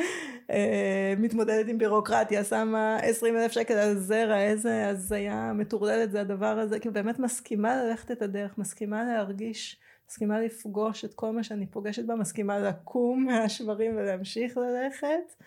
[0.50, 6.58] אה, מתמודדת עם בירוקרטיה, שמה עשרים אלף שקל על זרע, איזה הזיה מטורללת זה הדבר
[6.58, 9.80] הזה, כאילו באמת מסכימה ללכת את הדרך, מסכימה להרגיש,
[10.12, 15.42] מסכימה לפגוש את כל מה שאני פוגשת בה, מסכימה לקום מהשברים ולהמשיך ללכת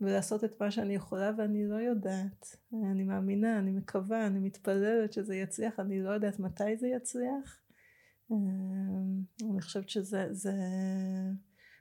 [0.00, 2.56] ולעשות את מה שאני יכולה ואני לא יודעת,
[2.92, 7.60] אני מאמינה, אני מקווה, אני מתפללת שזה יצליח, אני לא יודעת מתי זה יצליח,
[8.32, 8.36] אה,
[9.50, 10.52] אני חושבת שזה, זה...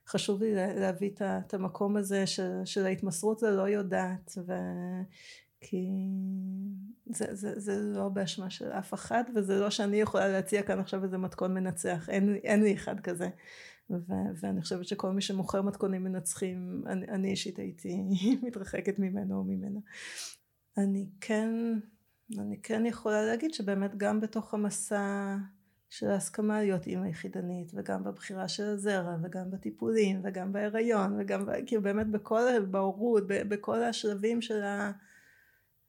[0.08, 1.12] חשוב לי להביא
[1.44, 4.52] את המקום הזה של, של ההתמסרות ללא יודעת ו...
[5.62, 5.88] כי
[7.06, 11.04] זה, זה, זה לא באשמה של אף אחד וזה לא שאני יכולה להציע כאן עכשיו
[11.04, 12.10] איזה מתכון מנצח.
[12.10, 13.30] אין, אין לי אחד כזה.
[13.90, 18.04] ו, ואני חושבת שכל מי שמוכר מתכונים מנצחים אני, אני אישית הייתי
[18.48, 19.80] מתרחקת ממנו או ממנה.
[20.78, 21.50] אני כן
[22.40, 25.36] אני כן יכולה להגיד שבאמת גם בתוך המסע
[25.90, 31.82] של ההסכמה להיות אימא יחידנית וגם בבחירה של הזרע וגם בטיפולים וגם בהיריון וגם כאילו
[31.82, 32.42] באמת בכל
[32.72, 34.92] בהורות בכל השלבים של, ה,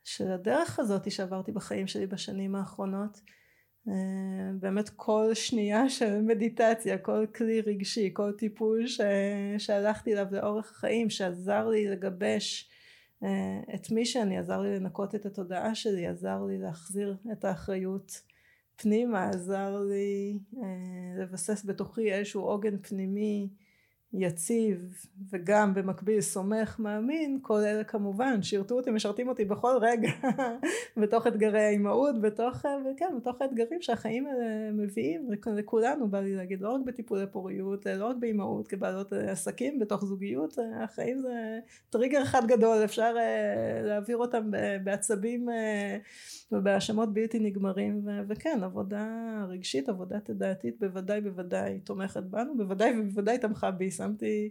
[0.07, 3.21] של הדרך הזאת שעברתי בחיים שלי בשנים האחרונות
[3.89, 3.93] אה,
[4.61, 9.01] באמת כל שנייה של מדיטציה כל כלי רגשי כל טיפול ש,
[9.59, 12.71] שהלכתי אליו לאורך החיים שעזר לי לגבש
[13.23, 18.21] אה, את מי שאני עזר לי לנקות את התודעה שלי עזר לי להחזיר את האחריות
[18.77, 23.49] פנימה עזר לי אה, לבסס בתוכי איזשהו עוגן פנימי
[24.13, 24.95] יציב
[25.31, 30.11] וגם במקביל סומך מאמין כל אלה כמובן שירתו אותי משרתים אותי בכל רגע
[31.01, 36.73] בתוך אתגרי האימהות בתוך וכן בתוך האתגרים שהחיים האלה מביאים לכולנו בא לי להגיד לא
[36.73, 41.59] רק בטיפולי פוריות לא רק באימהות כבעלות עסקים בתוך זוגיות החיים זה
[41.91, 44.51] טריגר אחד גדול אפשר אה, להעביר אותם
[44.85, 45.99] בעצבים אה,
[46.53, 49.07] ובהאשמות בלתי נגמרים וכן עבודה
[49.49, 54.51] רגשית עבודה תודעתית בוודאי בוודאי תומכת בנו בוודאי ובוודאי תמכה בי שמתי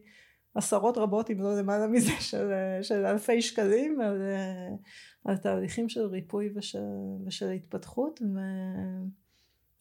[0.56, 4.22] עשרות רבות אם לא למעלה מזה של, של אלפי שקלים על,
[5.26, 6.80] על תהליכים של ריפוי ושל,
[7.26, 8.40] ושל התפתחות ו,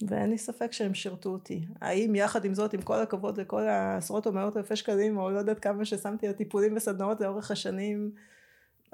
[0.08, 1.66] ואין לי ספק שהם שירתו אותי.
[1.80, 5.38] האם יחד עם זאת עם כל הכבוד לכל העשרות או מאות אלפי שקלים או לא
[5.38, 8.12] יודעת כמה ששמתי על טיפולים וסדנאות לאורך השנים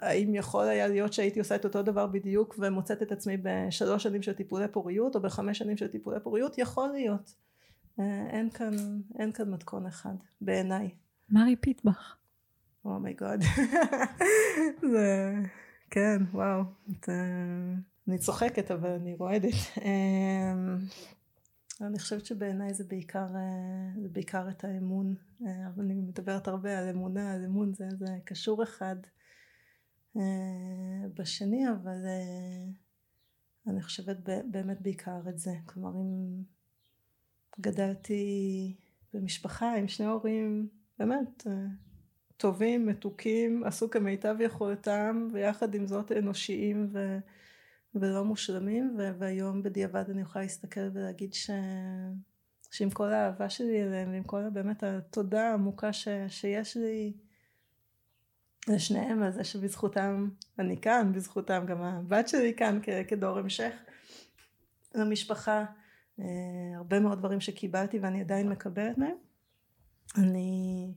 [0.01, 4.23] האם יכול היה להיות שהייתי עושה את אותו דבר בדיוק ומוצאת את עצמי בשלוש שנים
[4.23, 6.59] של טיפולי פוריות או בחמש שנים של טיפולי פוריות?
[6.59, 7.21] יכול להיות.
[7.21, 7.50] אה,
[8.31, 8.73] אין כאן,
[9.19, 10.91] אין כאן מתכון אחד, בעיניי.
[11.29, 12.17] מה ריפית בך?
[12.85, 13.41] אומייגוד.
[14.93, 15.35] זה...
[15.91, 16.63] כן, וואו.
[16.91, 17.09] את,
[18.09, 19.55] אני צוחקת אבל אני רועדת.
[19.81, 20.79] אמ,
[21.81, 25.15] אני חושבת שבעיניי זה בעיקר, אה, זה בעיקר את האמון.
[25.47, 28.97] אה, אני מדברת הרבה על אמונה, על אמון זה, זה קשור אחד
[31.15, 32.07] בשני, אבל
[33.67, 34.17] אני חושבת
[34.51, 35.53] באמת בעיקר את זה.
[35.67, 36.43] כלומר, אם...
[37.61, 38.75] גדלתי
[39.15, 41.53] במשפחה עם שני הורים באמת אה,
[42.37, 47.19] טובים, מתוקים, עשו כמיטב יכולתם ויחד עם זאת אנושיים ו...
[47.95, 51.51] ולא מושלמים, והיום בדיעבד אני יכולה להסתכל ולהגיד ש...
[52.71, 56.09] שעם כל האהבה שלי אליהם, ועם כל באמת התודה העמוקה ש...
[56.29, 57.13] שיש לי
[58.69, 60.29] לשניהם, על זה שבזכותם
[60.59, 62.89] אני כאן, בזכותם גם הבת שלי כאן כ...
[63.09, 63.73] כדור המשך
[64.95, 65.65] למשפחה,
[66.77, 69.17] הרבה מאוד דברים שקיבלתי ואני עדיין מקבלת מהם.
[70.17, 70.93] אני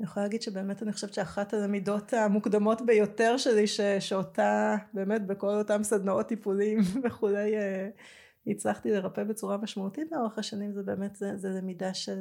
[0.00, 5.82] יכולה להגיד שבאמת אני חושבת שאחת הלמידות המוקדמות ביותר שלי ש, שאותה באמת בכל אותם
[5.82, 7.88] סדנאות טיפולים וכולי אה,
[8.46, 12.18] הצלחתי לרפא בצורה משמעותית לאורך השנים זה באמת זה, זה למידה של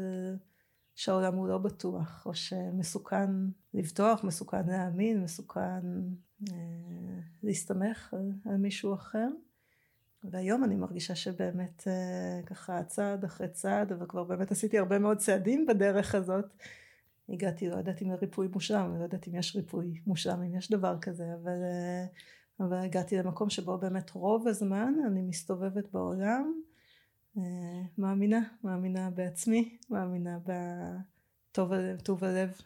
[0.95, 3.30] שהעולם הוא לא בטוח או שמסוכן
[3.74, 5.82] לבטוח מסוכן להאמין מסוכן
[6.51, 9.28] אה, להסתמך על, על מישהו אחר
[10.32, 15.17] והיום אני מרגישה שבאמת אה, ככה צעד אחרי צעד אבל כבר באמת עשיתי הרבה מאוד
[15.17, 16.45] צעדים בדרך הזאת.
[17.30, 20.99] הגעתי, לא יודעת אם לריפוי מושלם, לא יודעת אם יש ריפוי מושלם, אם יש דבר
[20.99, 22.05] כזה, אבל, אה,
[22.59, 26.53] אבל הגעתי למקום שבו באמת רוב הזמן אני מסתובבת בעולם,
[27.38, 27.43] אה,
[27.97, 30.38] מאמינה, מאמינה בעצמי, מאמינה
[31.51, 32.61] בטוב הלב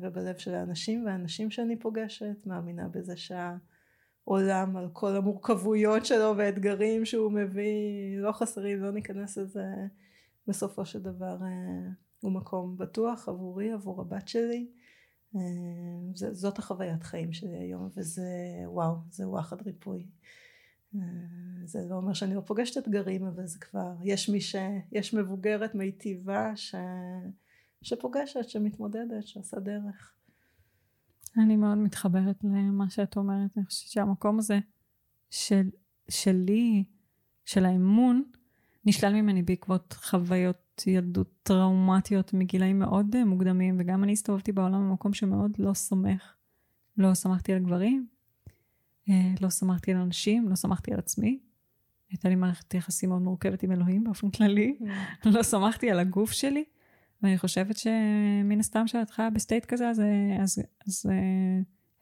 [0.00, 3.16] ובלב של האנשים והאנשים שאני פוגשת, מאמינה בזה
[4.26, 9.64] שהעולם על כל המורכבויות שלו והאתגרים שהוא מביא לא חסרים, לא ניכנס לזה
[10.46, 11.38] בסופו של דבר
[12.20, 14.68] הוא מקום בטוח עבורי, עבור הבת שלי.
[15.36, 15.40] אה,
[16.32, 18.28] זאת החוויית חיים שלי היום, וזה
[18.64, 20.06] וואו, זה וואחד ריפוי.
[20.94, 21.00] אה,
[21.64, 24.56] זה לא אומר שאני לא פוגשת אתגרים, אבל זה כבר, יש מי ש...
[24.92, 26.74] יש מבוגרת מיטיבה ש...
[27.82, 30.16] שפוגשת, שמתמודדת, שעושה דרך.
[31.36, 33.50] אני מאוד מתחברת למה שאת אומרת.
[33.56, 34.58] אני חושבת שהמקום הזה
[35.30, 35.70] של,
[36.08, 36.84] שלי,
[37.44, 38.22] של האמון,
[38.84, 45.12] נשלל ממני בעקבות חוויות ילדות טראומטיות מגילאים מאוד אה, מוקדמים, וגם אני הסתובבתי בעולם במקום
[45.12, 46.34] שמאוד לא סומך.
[46.98, 48.06] לא סמכתי על גברים,
[49.08, 51.38] אה, לא סמכתי על אנשים, לא סמכתי על עצמי.
[52.10, 54.76] הייתה לי מערכת יחסים מאוד מורכבת עם אלוהים באופן כללי.
[54.80, 54.84] Mm.
[55.24, 56.64] לא סמכתי על הגוף שלי,
[57.26, 61.06] ואני חושבת שמן הסתם שאת חיה ב state כזה, אז, אה, אז, אז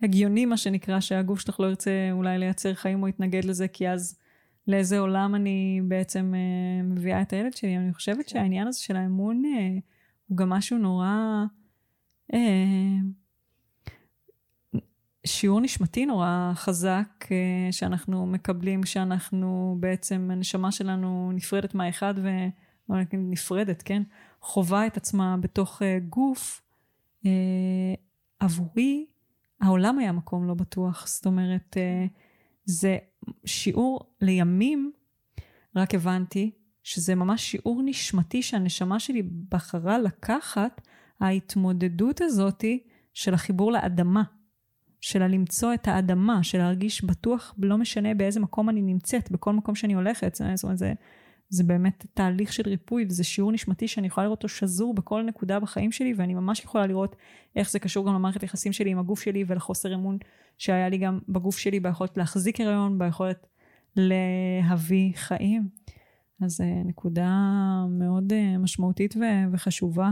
[0.03, 4.19] הגיוני מה שנקרא, שהגוף שלך לא ירצה אולי לייצר חיים או יתנגד לזה, כי אז
[4.69, 7.77] לאיזה עולם אני בעצם אה, מביאה את הילד שלי.
[7.77, 8.29] אני חושבת כן.
[8.29, 9.69] שהעניין הזה של האמון אה,
[10.29, 11.45] הוא גם משהו נורא...
[12.35, 12.97] אה,
[15.27, 22.29] שיעור נשמתי נורא חזק אה, שאנחנו מקבלים כשאנחנו בעצם, הנשמה שלנו נפרדת מהאחד ו...
[23.13, 24.03] נפרדת, כן?
[24.45, 26.63] חווה את עצמה בתוך אה, גוף.
[27.27, 27.31] אה,
[28.41, 29.07] עבורי,
[29.61, 31.07] העולם היה מקום לא בטוח.
[31.09, 32.07] זאת אומרת, אה,
[32.65, 32.99] זה
[33.45, 34.93] שיעור לימים,
[35.77, 36.51] רק הבנתי
[36.83, 40.81] שזה ממש שיעור נשמתי שהנשמה שלי בחרה לקחת,
[41.21, 42.83] ההתמודדות הזאתי
[43.15, 44.23] של החיבור לאדמה,
[45.01, 49.75] של למצוא את האדמה, של להרגיש בטוח, לא משנה באיזה מקום אני נמצאת, בכל מקום
[49.75, 50.35] שאני הולכת.
[50.35, 50.93] זאת אומרת, זה,
[51.49, 55.61] זה באמת תהליך של ריפוי, וזה שיעור נשמתי שאני יכולה לראות אותו שזור בכל נקודה
[55.61, 57.17] בחיים שלי, ואני ממש יכולה לראות
[57.57, 60.19] איך זה קשור גם למערכת יחסים שלי עם הגוף שלי ולחוסר אמון
[60.59, 63.47] שהיה לי גם בגוף שלי, ביכולת להחזיק הריון, ביכולת
[63.97, 65.69] להביא חיים.
[66.41, 67.31] אז אה, נקודה
[67.91, 69.15] מאוד אה, משמעותית
[69.53, 70.11] וחשובה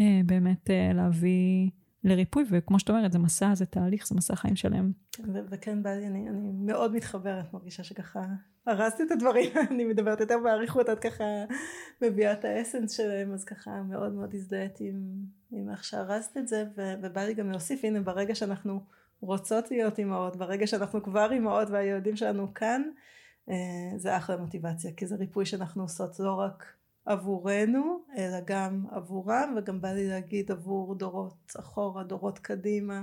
[0.00, 1.70] אה, באמת להביא
[2.04, 4.92] לריפוי, וכמו שאת אומרת, זה מסע, זה תהליך, זה מסע חיים שלם.
[5.50, 8.20] וכן, בא לי, אני, אני מאוד מתחברת, מרגישה שככה
[8.66, 11.24] הרסתי את הדברים, אני מדברת יותר באריכות, את ככה
[12.02, 15.00] מביאה את האסנס שלהם, אז ככה מאוד מאוד הזדהיתי עם,
[15.52, 18.80] עם איך שהרסת את זה, ובא לי גם להוסיף, הנה ברגע שאנחנו
[19.20, 22.82] רוצות להיות אימהות, ברגע שאנחנו כבר אימהות והילדים שלנו כאן,
[23.48, 23.54] אה,
[23.96, 26.72] זה אחלה מוטיבציה, כי זה ריפוי שאנחנו עושות לא רק
[27.04, 33.02] עבורנו, אלא גם עבורם, וגם בא לי להגיד עבור דורות אחורה, דורות קדימה,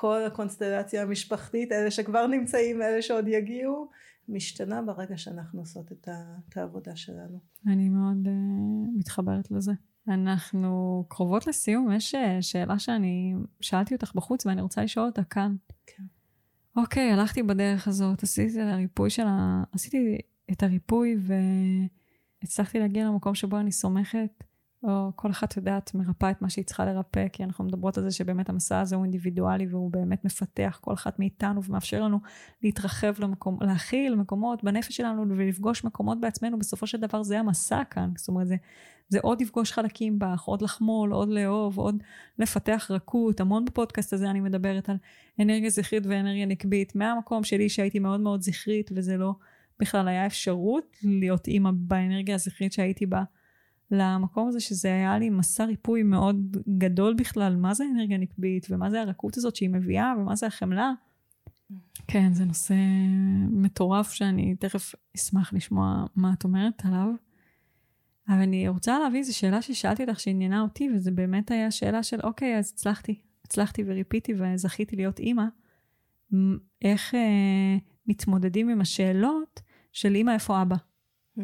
[0.00, 3.90] כל הקונסטלציה המשפחתית, אלה שכבר נמצאים, אלה שעוד יגיעו,
[4.28, 7.38] משתנה ברגע שאנחנו עושות את, ה, את העבודה שלנו.
[7.66, 9.72] אני מאוד uh, מתחברת לזה.
[10.08, 15.56] אנחנו קרובות לסיום, יש אה, שאלה שאני שאלתי אותך בחוץ ואני רוצה לשאול אותה כאן.
[15.86, 16.02] כן.
[16.76, 19.62] אוקיי, הלכתי בדרך הזאת, עשיתי את הריפוי של ה...
[19.72, 20.18] עשיתי
[20.52, 21.16] את הריפוי
[22.42, 24.44] והצלחתי להגיע למקום שבו אני סומכת
[24.82, 28.10] או כל אחת יודעת מרפאה את מה שהיא צריכה לרפא, כי אנחנו מדברות על זה
[28.10, 32.18] שבאמת המסע הזה הוא אינדיבידואלי והוא באמת מפתח כל אחת מאיתנו ומאפשר לנו
[32.62, 38.10] להתרחב למקום, להכיל מקומות בנפש שלנו ולפגוש מקומות בעצמנו, בסופו של דבר זה המסע כאן,
[38.16, 38.56] זאת אומרת זה,
[39.08, 42.02] זה עוד לפגוש חלקים בך, עוד לחמול, עוד לאהוב, עוד
[42.38, 44.96] לפתח רכות, המון בפודקאסט הזה אני מדברת על
[45.40, 49.32] אנרגיה זכרית ואנרגיה נקבית, מהמקום שלי שהייתי מאוד מאוד זכרית וזה לא
[49.80, 53.22] בכלל היה אפשרות להיות אימא באנרגיה הזכרית שהייתי בה.
[53.90, 58.90] למקום הזה שזה היה לי מסע ריפוי מאוד גדול בכלל, מה זה אנרגיה נקבית ומה
[58.90, 60.92] זה הרכות הזאת שהיא מביאה ומה זה החמלה.
[62.06, 62.74] כן, זה נושא
[63.50, 67.08] מטורף שאני תכף אשמח לשמוע מה את אומרת עליו.
[68.28, 72.20] אבל אני רוצה להביא איזו שאלה ששאלתי אותך שעניינה אותי, וזה באמת היה שאלה של,
[72.24, 75.44] אוקיי, אז הצלחתי, הצלחתי וריפיתי וזכיתי להיות אימא.
[76.82, 77.76] איך אה,
[78.06, 79.60] מתמודדים עם השאלות
[79.92, 80.76] של אימא, איפה אבא?
[81.38, 81.42] Mm.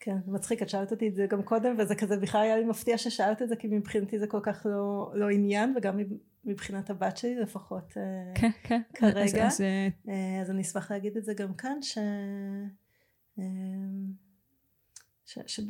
[0.00, 2.98] כן, מצחיק, את שאלת אותי את זה גם קודם, וזה כזה בכלל היה לי מפתיע
[2.98, 5.98] ששאלת את זה, כי מבחינתי זה כל כך לא, לא עניין, וגם
[6.44, 8.80] מבחינת הבת שלי לפחות אה, כן, כן.
[8.94, 9.46] כרגע.
[9.46, 9.60] אז, אז,
[10.08, 11.98] אה, אז אני אשמח להגיד את זה גם כאן, ש...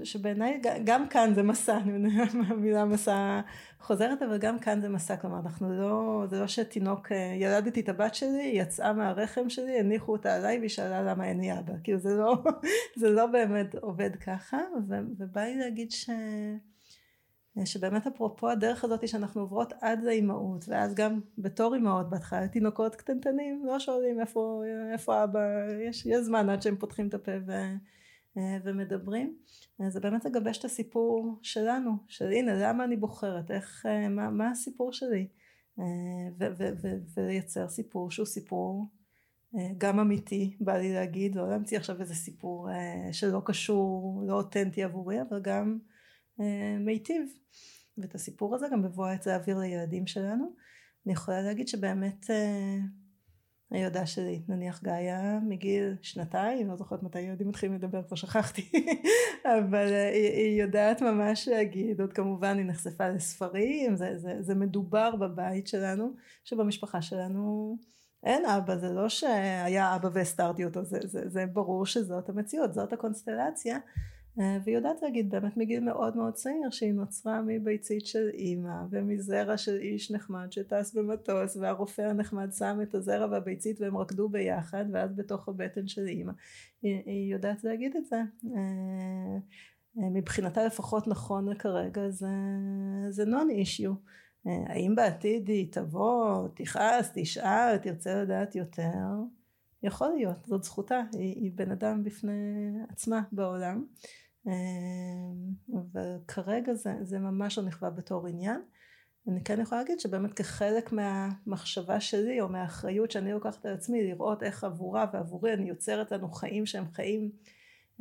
[0.04, 3.40] שבעיניי גם כאן זה מסע, אני המילה מסע
[3.80, 7.88] חוזרת, אבל גם כאן זה מסע, כלומר אנחנו לא, זה לא שתינוק, אה, ילדתי את
[7.88, 11.72] הבת שלי, היא יצאה מהרחם שלי, הניחו אותה עליי והיא שאלה למה אין לי אבא,
[11.84, 12.36] כאילו זה לא,
[13.00, 14.58] זה לא באמת עובד ככה,
[14.88, 16.10] ו, ובא לי להגיד ש...
[17.64, 23.66] שבאמת אפרופו הדרך הזאת שאנחנו עוברות עד לאימהות ואז גם בתור אימהות בהתחלה תינוקות קטנטנים
[23.66, 25.40] לא שואלים איפה, איפה אבא
[25.88, 27.52] יש, יש זמן עד שהם פותחים את הפה ו,
[28.36, 29.36] ומדברים.
[29.88, 33.50] זה באמת לגבש את הסיפור שלנו של הנה למה אני בוחרת?
[33.50, 35.28] איך אה, מה, מה הסיפור שלי?
[35.78, 36.46] אה,
[37.16, 38.86] ולייצר סיפור שהוא סיפור
[39.78, 42.68] גם אמיתי בא לי להגיד לא להמציא עכשיו איזה סיפור
[43.12, 45.78] שלא קשור לא אותנטי עבורי אבל גם
[46.80, 47.22] מיטיב.
[47.98, 50.54] ואת הסיפור הזה גם בבוא העת להעביר לילדים שלנו.
[51.06, 52.26] אני יכולה להגיד שבאמת
[53.70, 58.70] הילדה שלי, נניח גאיה מגיל שנתיים, לא זוכרת מתי ילדים מתחילים לדבר, כבר שכחתי,
[59.58, 65.16] אבל היא, היא יודעת ממש להגיד, עוד כמובן היא נחשפה לספרים, זה, זה, זה מדובר
[65.16, 66.12] בבית שלנו,
[66.44, 67.76] שבמשפחה שלנו
[68.24, 72.92] אין אבא, זה לא שהיה אבא והסתרתי אותו, זה, זה, זה ברור שזאת המציאות, זאת
[72.92, 73.80] הקונסטלציה, אה,
[74.64, 79.76] והיא יודעת להגיד באמת מגיל מאוד מאוד צעיר שהיא נוצרה מביצית של אימא ומזרע של
[79.76, 85.48] איש נחמד שטס במטוס והרופא הנחמד שם את הזרע והביצית והם רקדו ביחד ואז בתוך
[85.48, 86.32] הבטן של אימא.
[86.82, 88.16] היא, היא יודעת להגיד את זה.
[88.16, 89.36] אה,
[89.98, 92.28] אה, מבחינתה לפחות נכון כרגע זה,
[93.08, 93.92] זה נון אישיו
[94.44, 99.06] האם בעתיד היא תבוא, תכעס, תשאל, תרצה לדעת יותר?
[99.82, 103.84] יכול להיות, זאת זכותה, היא, היא בן אדם בפני עצמה בעולם
[105.94, 108.60] וכרגע זה, זה ממש לא נכווה בתור עניין.
[109.28, 114.42] אני כן יכולה להגיד שבאמת כחלק מהמחשבה שלי או מהאחריות שאני לוקחת על עצמי לראות
[114.42, 117.30] איך עבורה ועבורי אני יוצרת לנו חיים שהם חיים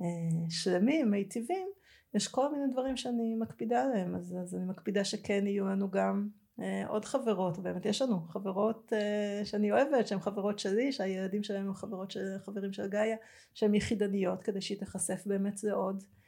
[0.02, 0.06] אה,
[0.50, 1.68] שלמים, מיטיבים,
[2.14, 6.28] יש כל מיני דברים שאני מקפידה עליהם, אז, אז אני מקפידה שכן יהיו לנו גם
[6.62, 11.68] אה, עוד חברות, באמת יש לנו חברות אה, שאני אוהבת, שהן חברות שלי, שהילדים שלהם
[11.68, 13.16] הם חברות של חברים של גאיה,
[13.54, 16.19] שהן יחידניות, כדי שהיא תיחשף באמת לעוד, אה,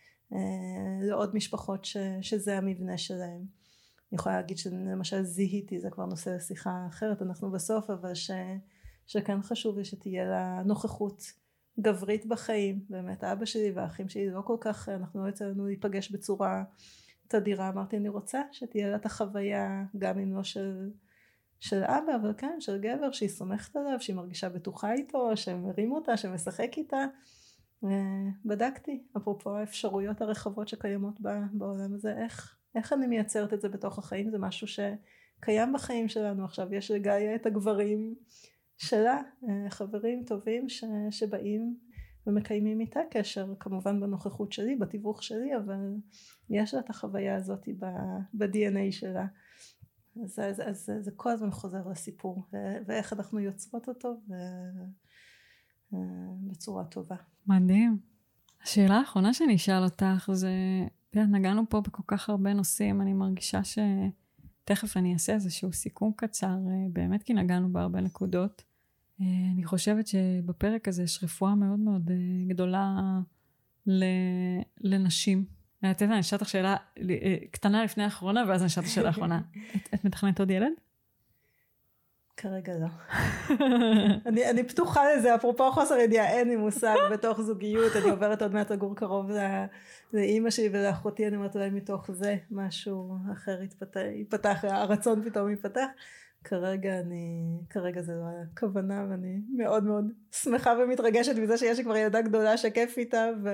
[1.02, 3.46] לעוד משפחות ש, שזה המבנה שלהם.
[4.12, 8.32] אני יכולה להגיד שלמשל זיהיתי, זה כבר נושא לשיחה אחרת, אנחנו בסוף, אבל ש,
[9.08, 11.24] שכן חשוב לי שתהיה לה נוכחות
[11.80, 16.12] גברית בחיים, באמת אבא שלי והאחים שלי לא כל כך, אנחנו לא יצא לנו להיפגש
[16.12, 16.64] בצורה
[17.28, 17.70] תדירה.
[17.70, 20.90] אמרתי אני רוצה שתהיה לה את החוויה גם אם לא של,
[21.60, 26.18] של אבא אבל כן של גבר שהיא סומכת עליו שהיא מרגישה בטוחה איתו שמרים אותה
[26.18, 27.06] שמשחק איתה
[28.46, 31.22] בדקתי אפרופו האפשרויות הרחבות שקיימות
[31.54, 34.32] בעולם הזה איך, איך אני מייצרת את זה בתוך החיים?
[34.32, 36.46] זה משהו שקיים בחיים שלנו.
[36.46, 38.16] עכשיו יש לגאיה את הגברים
[38.78, 39.22] שלה
[39.70, 41.78] חברים טובים ש, שבאים
[42.28, 45.96] ומקיימים איתה קשר כמובן בנוכחות שלי בתיווך שלי אבל
[46.50, 47.70] יש לה את החוויה הזאת
[48.34, 49.26] ב-DNA שלה.
[50.24, 52.44] אז, אז, אז זה כל הזמן חוזר לסיפור
[52.86, 54.34] ואיך אנחנו יוצרות אותו ו...
[56.42, 57.16] בצורה טובה.
[57.48, 57.98] מדהים.
[58.64, 60.52] השאלה האחרונה שאני אשאל אותך זה,
[61.10, 66.58] תראה, נגענו פה בכל כך הרבה נושאים, אני מרגישה שתכף אני אעשה איזשהו סיכום קצר,
[66.94, 68.64] באמת כי נגענו בהרבה נקודות.
[69.54, 72.96] אני חושבת שבפרק הזה יש רפואה מאוד מאוד אה, גדולה
[74.82, 75.46] לנשים.
[75.80, 76.76] את יודעת, אני אשאל אותך שאלה
[77.10, 79.42] אה, קטנה לפני האחרונה, ואז אני אשאל את השאלה האחרונה.
[79.94, 80.72] את מתכננת עוד ילד?
[82.42, 82.88] כרגע לא.
[84.30, 88.54] אני, אני פתוחה לזה, אפרופו חוסר ידיעה, אין לי מושג בתוך זוגיות, אני עוברת עוד
[88.54, 89.32] מעט לגור קרוב
[90.14, 95.86] לאימא שלי ולאחותי, אני אומרת אולי מתוך זה משהו אחר יתפתח, יתפתח הרצון פתאום יפתח.
[96.44, 101.98] כרגע אני, כרגע זה לא הכוונה ואני מאוד מאוד שמחה ומתרגשת מזה שיש לי כבר
[101.98, 103.50] ילדה גדולה שכיף איתה ו...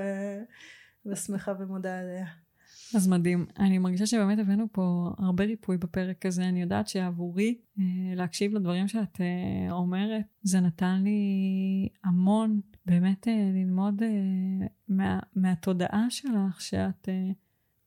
[1.05, 2.25] ושמחה ומודה עליה.
[2.95, 3.45] אז מדהים.
[3.59, 6.43] אני מרגישה שבאמת הבאנו פה הרבה ריפוי בפרק הזה.
[6.43, 7.83] אני יודעת שעבורי אה,
[8.15, 11.19] להקשיב לדברים שאת אה, אומרת, זה נתן לי
[12.03, 14.01] המון באמת אה, ללמוד
[14.89, 17.09] מה, מהתודעה שלך שאת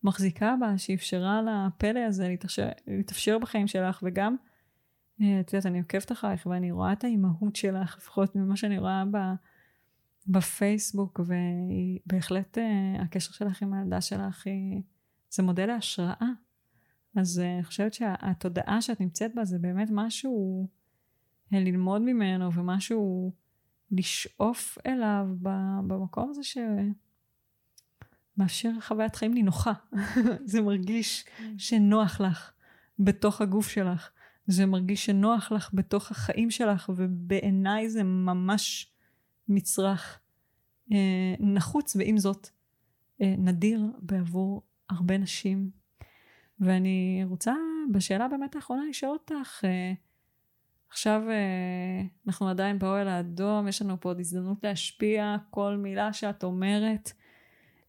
[0.03, 4.37] מחזיקה בה, שאפשרה לפלא הזה להתאפשר, להתאפשר בחיים שלך, וגם
[5.17, 9.17] את יודעת, אני עוקבת אחריך ואני רואה את האימהות שלך, לפחות ממה שאני רואה ב,
[10.27, 14.83] בפייסבוק, ובהחלט אה, הקשר שלך עם הילדה שלך היא,
[15.31, 16.29] זה מודל להשראה.
[17.17, 20.67] אז אני חושבת שהתודעה שאת נמצאת בה זה באמת משהו
[21.53, 23.33] ללמוד ממנו ומשהו
[23.91, 25.27] לשאוף אליו
[25.87, 26.41] במקום הזה
[28.37, 29.73] שמאפשר חוויית חיים נינוחה.
[30.45, 31.59] זה מרגיש כן.
[31.59, 32.53] שנוח לך
[32.99, 34.11] בתוך הגוף שלך.
[34.47, 38.90] זה מרגיש שנוח לך בתוך החיים שלך, ובעיניי זה ממש
[39.51, 40.21] מצרך
[40.93, 42.49] אה, נחוץ, ועם זאת
[43.23, 45.71] אה, נדיר בעבור הרבה נשים.
[46.61, 47.55] ואני רוצה
[47.93, 49.93] בשאלה באמת האחרונה לשאול אותך, אה,
[50.91, 56.45] עכשיו אה, אנחנו עדיין באוהל האדום, יש לנו פה עוד הזדמנות להשפיע, כל מילה שאת
[56.45, 57.13] אומרת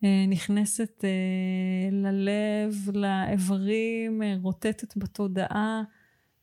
[0.03, 5.83] אה, נכנסת אה, ללב, לאיברים, רוטטת בתודעה,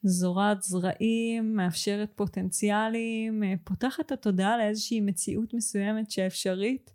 [0.08, 6.94] זורעת זרעים, מאפשרת פוטנציאלים, פותחת את התודעה לאיזושהי מציאות מסוימת שאפשרית.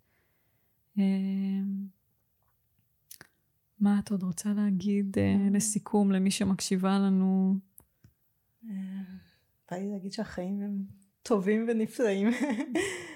[3.80, 5.16] מה את עוד רוצה להגיד
[5.52, 7.58] לסיכום למי שמקשיבה לנו?
[9.70, 10.84] בא לי להגיד שהחיים הם
[11.22, 12.28] טובים ונפלאים.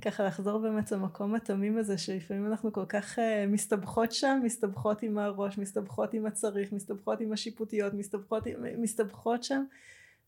[0.00, 5.18] ככה לחזור באמת למקום התמים הזה שלפעמים אנחנו כל כך uh, מסתבכות שם, מסתבכות עם
[5.18, 8.44] הראש, מסתבכות עם הצריך, מסתבכות עם השיפוטיות, מסתבכות,
[8.78, 9.64] מסתבכות שם.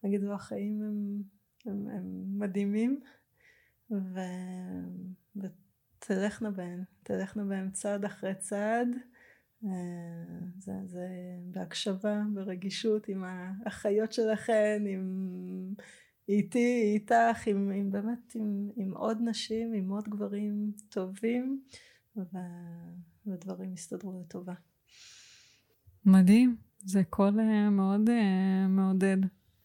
[0.04, 1.22] נגיד החיים הם,
[1.66, 3.00] הם, הם מדהימים
[3.90, 4.20] ו,
[5.36, 8.88] ותלכנה בהם, תלכנה בהם צעד אחרי צעד.
[9.64, 9.70] אה,
[10.58, 11.06] זה, זה
[11.50, 15.74] בהקשבה, ברגישות, עם האחיות שלכן, עם
[16.28, 21.62] איתי, איתך, עם, עם באמת עם, עם עוד נשים, עם עוד גברים טובים,
[23.26, 24.54] ודברים יסתדרו לטובה.
[26.06, 29.16] מדהים, זה קול אה, מאוד אה, מעודד.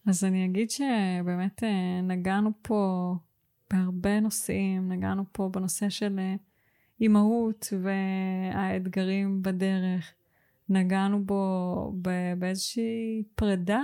[0.06, 1.62] אז אני אגיד שבאמת
[2.02, 3.14] נגענו פה
[3.70, 6.20] בהרבה נושאים, נגענו פה בנושא של
[7.00, 10.14] אימהות והאתגרים בדרך.
[10.68, 11.92] נגענו בו
[12.38, 13.82] באיזושהי פרידה,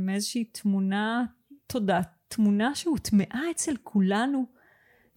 [0.00, 1.24] מאיזושהי תמונה,
[1.66, 4.46] תודה, תמונה שהוטמעה אצל כולנו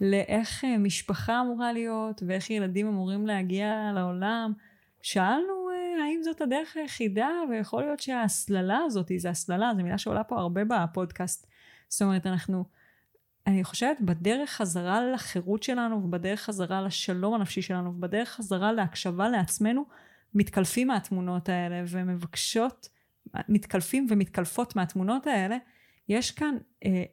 [0.01, 4.53] לאיך אה, משפחה אמורה להיות ואיך ילדים אמורים להגיע לעולם.
[5.01, 10.23] שאלנו אה, האם זאת הדרך היחידה, ויכול להיות שההסללה הזאת, זו הסללה, זו מילה שעולה
[10.23, 11.47] פה הרבה בפודקאסט.
[11.89, 12.65] זאת אומרת, אנחנו
[13.47, 19.85] אני חושבת בדרך חזרה לחירות שלנו ובדרך חזרה לשלום הנפשי שלנו ובדרך חזרה להקשבה לעצמנו
[20.33, 22.89] מתקלפים מהתמונות האלה ומבקשות
[23.49, 25.57] מתקלפים ומתקלפות מהתמונות האלה
[26.09, 27.03] יש כאן אה,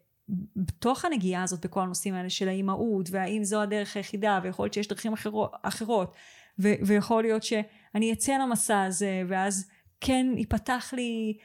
[0.57, 4.89] בתוך הנגיעה הזאת בכל הנושאים האלה של האימהות והאם זו הדרך היחידה ויכול להיות שיש
[4.89, 6.15] דרכים אחרות, אחרות
[6.59, 9.69] ו, ויכול להיות שאני אצא למסע הזה ואז
[10.01, 11.37] כן ייפתח לי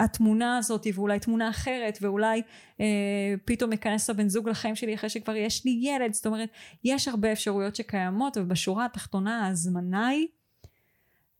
[0.00, 2.42] התמונה הזאת ואולי תמונה אחרת ואולי
[2.80, 6.14] אה, פתאום ייכנס הבן זוג לחיים שלי אחרי שכבר יש לי ילד.
[6.14, 6.48] זאת אומרת
[6.84, 10.26] יש הרבה אפשרויות שקיימות ובשורה התחתונה ההזמנה היא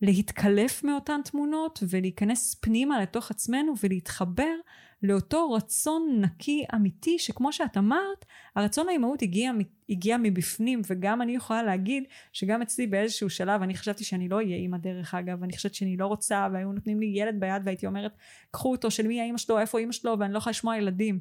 [0.03, 4.55] להתקלף מאותן תמונות ולהיכנס פנימה לתוך עצמנו ולהתחבר
[5.03, 8.25] לאותו רצון נקי אמיתי שכמו שאת אמרת
[8.57, 9.53] הרצון לאימהות הגיע,
[9.89, 14.57] הגיע מבפנים וגם אני יכולה להגיד שגם אצלי באיזשהו שלב אני חשבתי שאני לא אהיה
[14.57, 18.13] אימא דרך אגב אני חשבתי שאני לא רוצה והיו נותנים לי ילד ביד והייתי אומרת
[18.51, 21.21] קחו אותו של מי האימא שלו איפה אימא שלו ואני לא יכולה לשמוע ילדים.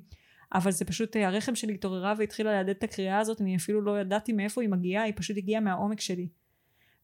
[0.53, 4.33] אבל זה פשוט הרחם שלי התעוררה והתחילה להדד את הקריאה הזאת אני אפילו לא ידעתי
[4.33, 6.27] מאיפה היא מגיעה היא פשוט הגיעה מהעומק שלי.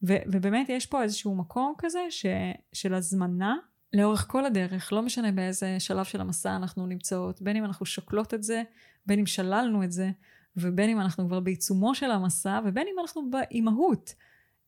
[0.03, 2.25] ו- ובאמת יש פה איזשהו מקום כזה ש-
[2.73, 3.55] של הזמנה
[3.95, 8.33] לאורך כל הדרך, לא משנה באיזה שלב של המסע אנחנו נמצאות, בין אם אנחנו שוקלות
[8.33, 8.63] את זה,
[9.05, 10.11] בין אם שללנו את זה,
[10.57, 14.13] ובין אם אנחנו כבר בעיצומו של המסע, ובין אם אנחנו באימהות.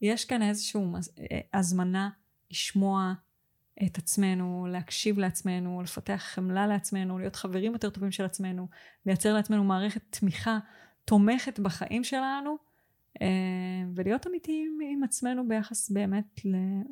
[0.01, 0.81] יש כאן איזושהי
[1.31, 2.09] אה, הזמנה
[2.51, 3.13] לשמוע
[3.85, 8.67] את עצמנו, להקשיב לעצמנו, לפתח חמלה לעצמנו, להיות חברים יותר טובים של עצמנו,
[9.05, 10.59] לייצר לעצמנו מערכת תמיכה
[11.05, 12.57] תומכת בחיים שלנו,
[13.21, 13.27] אה,
[13.95, 16.41] ולהיות אמיתיים עם עצמנו ביחס באמת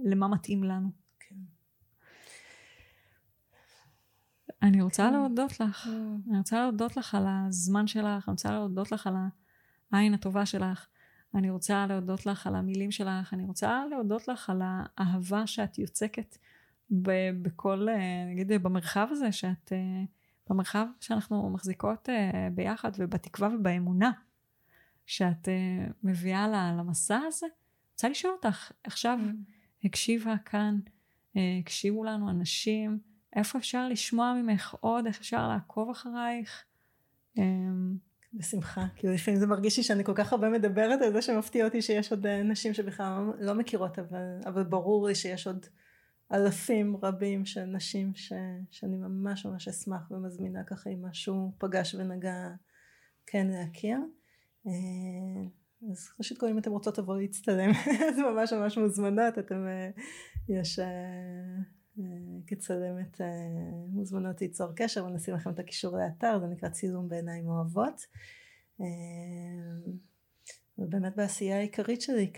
[0.03, 1.04] למה מתאים לנו.
[4.61, 5.13] אני רוצה כן.
[5.13, 5.85] להודות לך.
[5.85, 6.29] Mm.
[6.29, 9.15] אני רוצה להודות לך על הזמן שלך, אני רוצה להודות לך על
[9.91, 10.87] העין הטובה שלך.
[11.35, 16.37] אני רוצה להודות לך על המילים שלך, אני רוצה להודות לך על האהבה שאת יוצקת
[16.91, 20.03] ב- בכל, אה, נגיד, במרחב הזה, שאת, אה,
[20.49, 24.11] במרחב שאנחנו מחזיקות אה, ביחד, ובתקווה ובאמונה
[25.05, 25.47] שאת
[26.03, 27.47] מביאה למסע הזה.
[27.91, 29.85] רוצה לשאול אותך, עכשיו mm.
[29.85, 30.79] הקשיבה כאן,
[31.35, 32.99] הקשיבו לנו אנשים,
[33.35, 36.63] איפה אפשר לשמוע ממך עוד, איך אפשר לעקוב אחרייך?
[37.37, 37.97] אמ,
[38.33, 41.81] בשמחה, כאילו לפעמים זה מרגיש לי שאני כל כך הרבה מדברת על זה שמפתיע אותי
[41.81, 45.65] שיש עוד נשים שבכלל לא מכירות, אבל, אבל ברור לי שיש עוד,
[46.33, 48.33] אלפים רבים של נשים ש,
[48.71, 52.49] שאני ממש ממש אשמח ומזמינה ככה אם משהו פגש ונגע
[53.25, 53.97] כן להכיר.
[54.67, 54.71] אה,
[55.91, 57.71] אז ראשית כל אם אתם רוצות לבוא להצטלם
[58.09, 59.89] אז ממש ממש מוזמנות אתם אה,
[60.49, 60.79] יש
[62.47, 63.21] כצלמת
[63.87, 68.01] מוזמנות ליצור קשר ונשים לכם את הקישור לאתר זה נקרא צילום בעיניים אוהבות
[70.77, 72.31] ובאמת בעשייה העיקרית שלי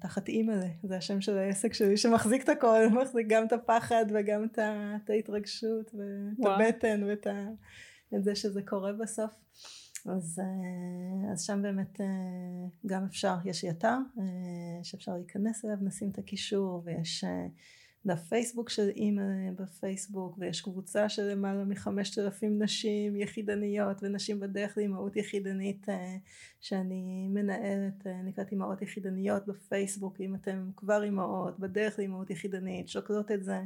[0.00, 4.44] תחת אימא'לה זה השם של העסק שלי שמחזיק את הכל מחזיק גם את הפחד וגם
[4.44, 4.58] את,
[5.10, 6.62] ההתרגשות ואת וואו.
[6.62, 7.48] הבטן ואת ה,
[8.14, 9.34] את זה שזה קורה בסוף
[10.06, 12.06] אז, אה, אז שם באמת אה,
[12.86, 17.24] גם אפשר יש אתר אה, שאפשר להיכנס אליו נשים את הקישור ויש
[18.06, 19.22] דף פייסבוק של אימא
[19.56, 26.16] בפייסבוק ויש קבוצה של למעלה מחמשת אלפים נשים יחידניות ונשים בדרך לאימהות יחידנית אה,
[26.60, 33.30] שאני מנהלת אה, נקראת אימהות יחידניות בפייסבוק אם אתם כבר אימהות בדרך לאימהות יחידנית שוקלות
[33.30, 33.60] את זה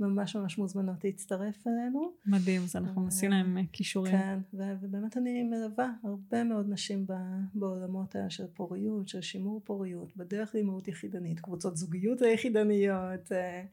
[0.00, 2.12] ממש ממש מוזמנות להצטרף אלינו.
[2.26, 4.12] מדהים, אז אנחנו נשים להם אה, כישורים.
[4.12, 7.06] כן, ובאמת אני מלווה הרבה מאוד נשים
[7.54, 13.64] בעולמות האלה של פוריות, של שימור פוריות, בדרך לאימהות יחידנית, קבוצות זוגיות היחידניות, אה,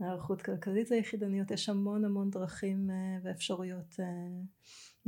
[0.00, 3.96] הערכות כלכלית היחידניות, יש המון המון דרכים אה, ואפשרויות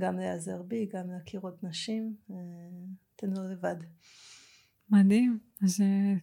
[0.00, 2.14] גם להיעזר בי, גם להכיר עוד נשים,
[3.16, 3.76] אתן לא לבד.
[4.90, 5.80] מדהים, אז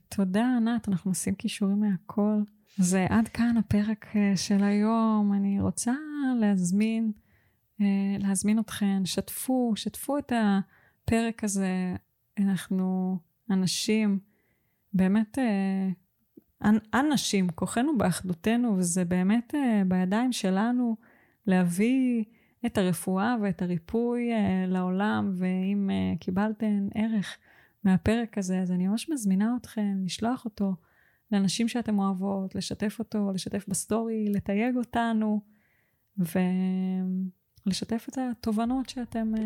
[0.10, 2.42] תודה ענת, אנחנו עושים כישורים מהכל.
[2.80, 5.34] אז עד כאן הפרק אה, של היום.
[5.34, 5.94] אני רוצה
[6.40, 7.12] להזמין,
[7.82, 7.86] אה,
[8.20, 11.96] להזמין אתכן, שתפו, שתפו את הפרק הזה.
[12.40, 13.18] אנחנו
[13.50, 14.20] אנשים,
[14.94, 15.90] באמת, אה,
[16.94, 19.54] אנשים, כוחנו באחדותנו, וזה באמת
[19.88, 20.96] בידיים שלנו
[21.48, 22.24] להביא
[22.66, 24.30] את הרפואה ואת הריפוי
[24.68, 25.90] לעולם, ואם
[26.20, 27.38] קיבלתן ערך
[27.84, 30.76] מהפרק הזה, אז אני ממש מזמינה אתכם לשלוח אותו.
[31.32, 35.42] לאנשים שאתם אוהבות, לשתף אותו, לשתף בסטורי, לתייג אותנו,
[36.18, 39.40] ולשתף את התובנות שאתם uh,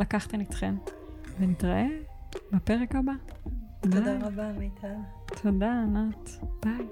[0.00, 0.76] לקחתם איתכם.
[1.38, 1.86] ונתראה
[2.52, 3.12] בפרק הבא.
[3.80, 4.18] תודה ביי.
[4.22, 4.94] רבה, מיטל.
[5.42, 6.30] תודה, ענת.
[6.64, 6.86] ביי.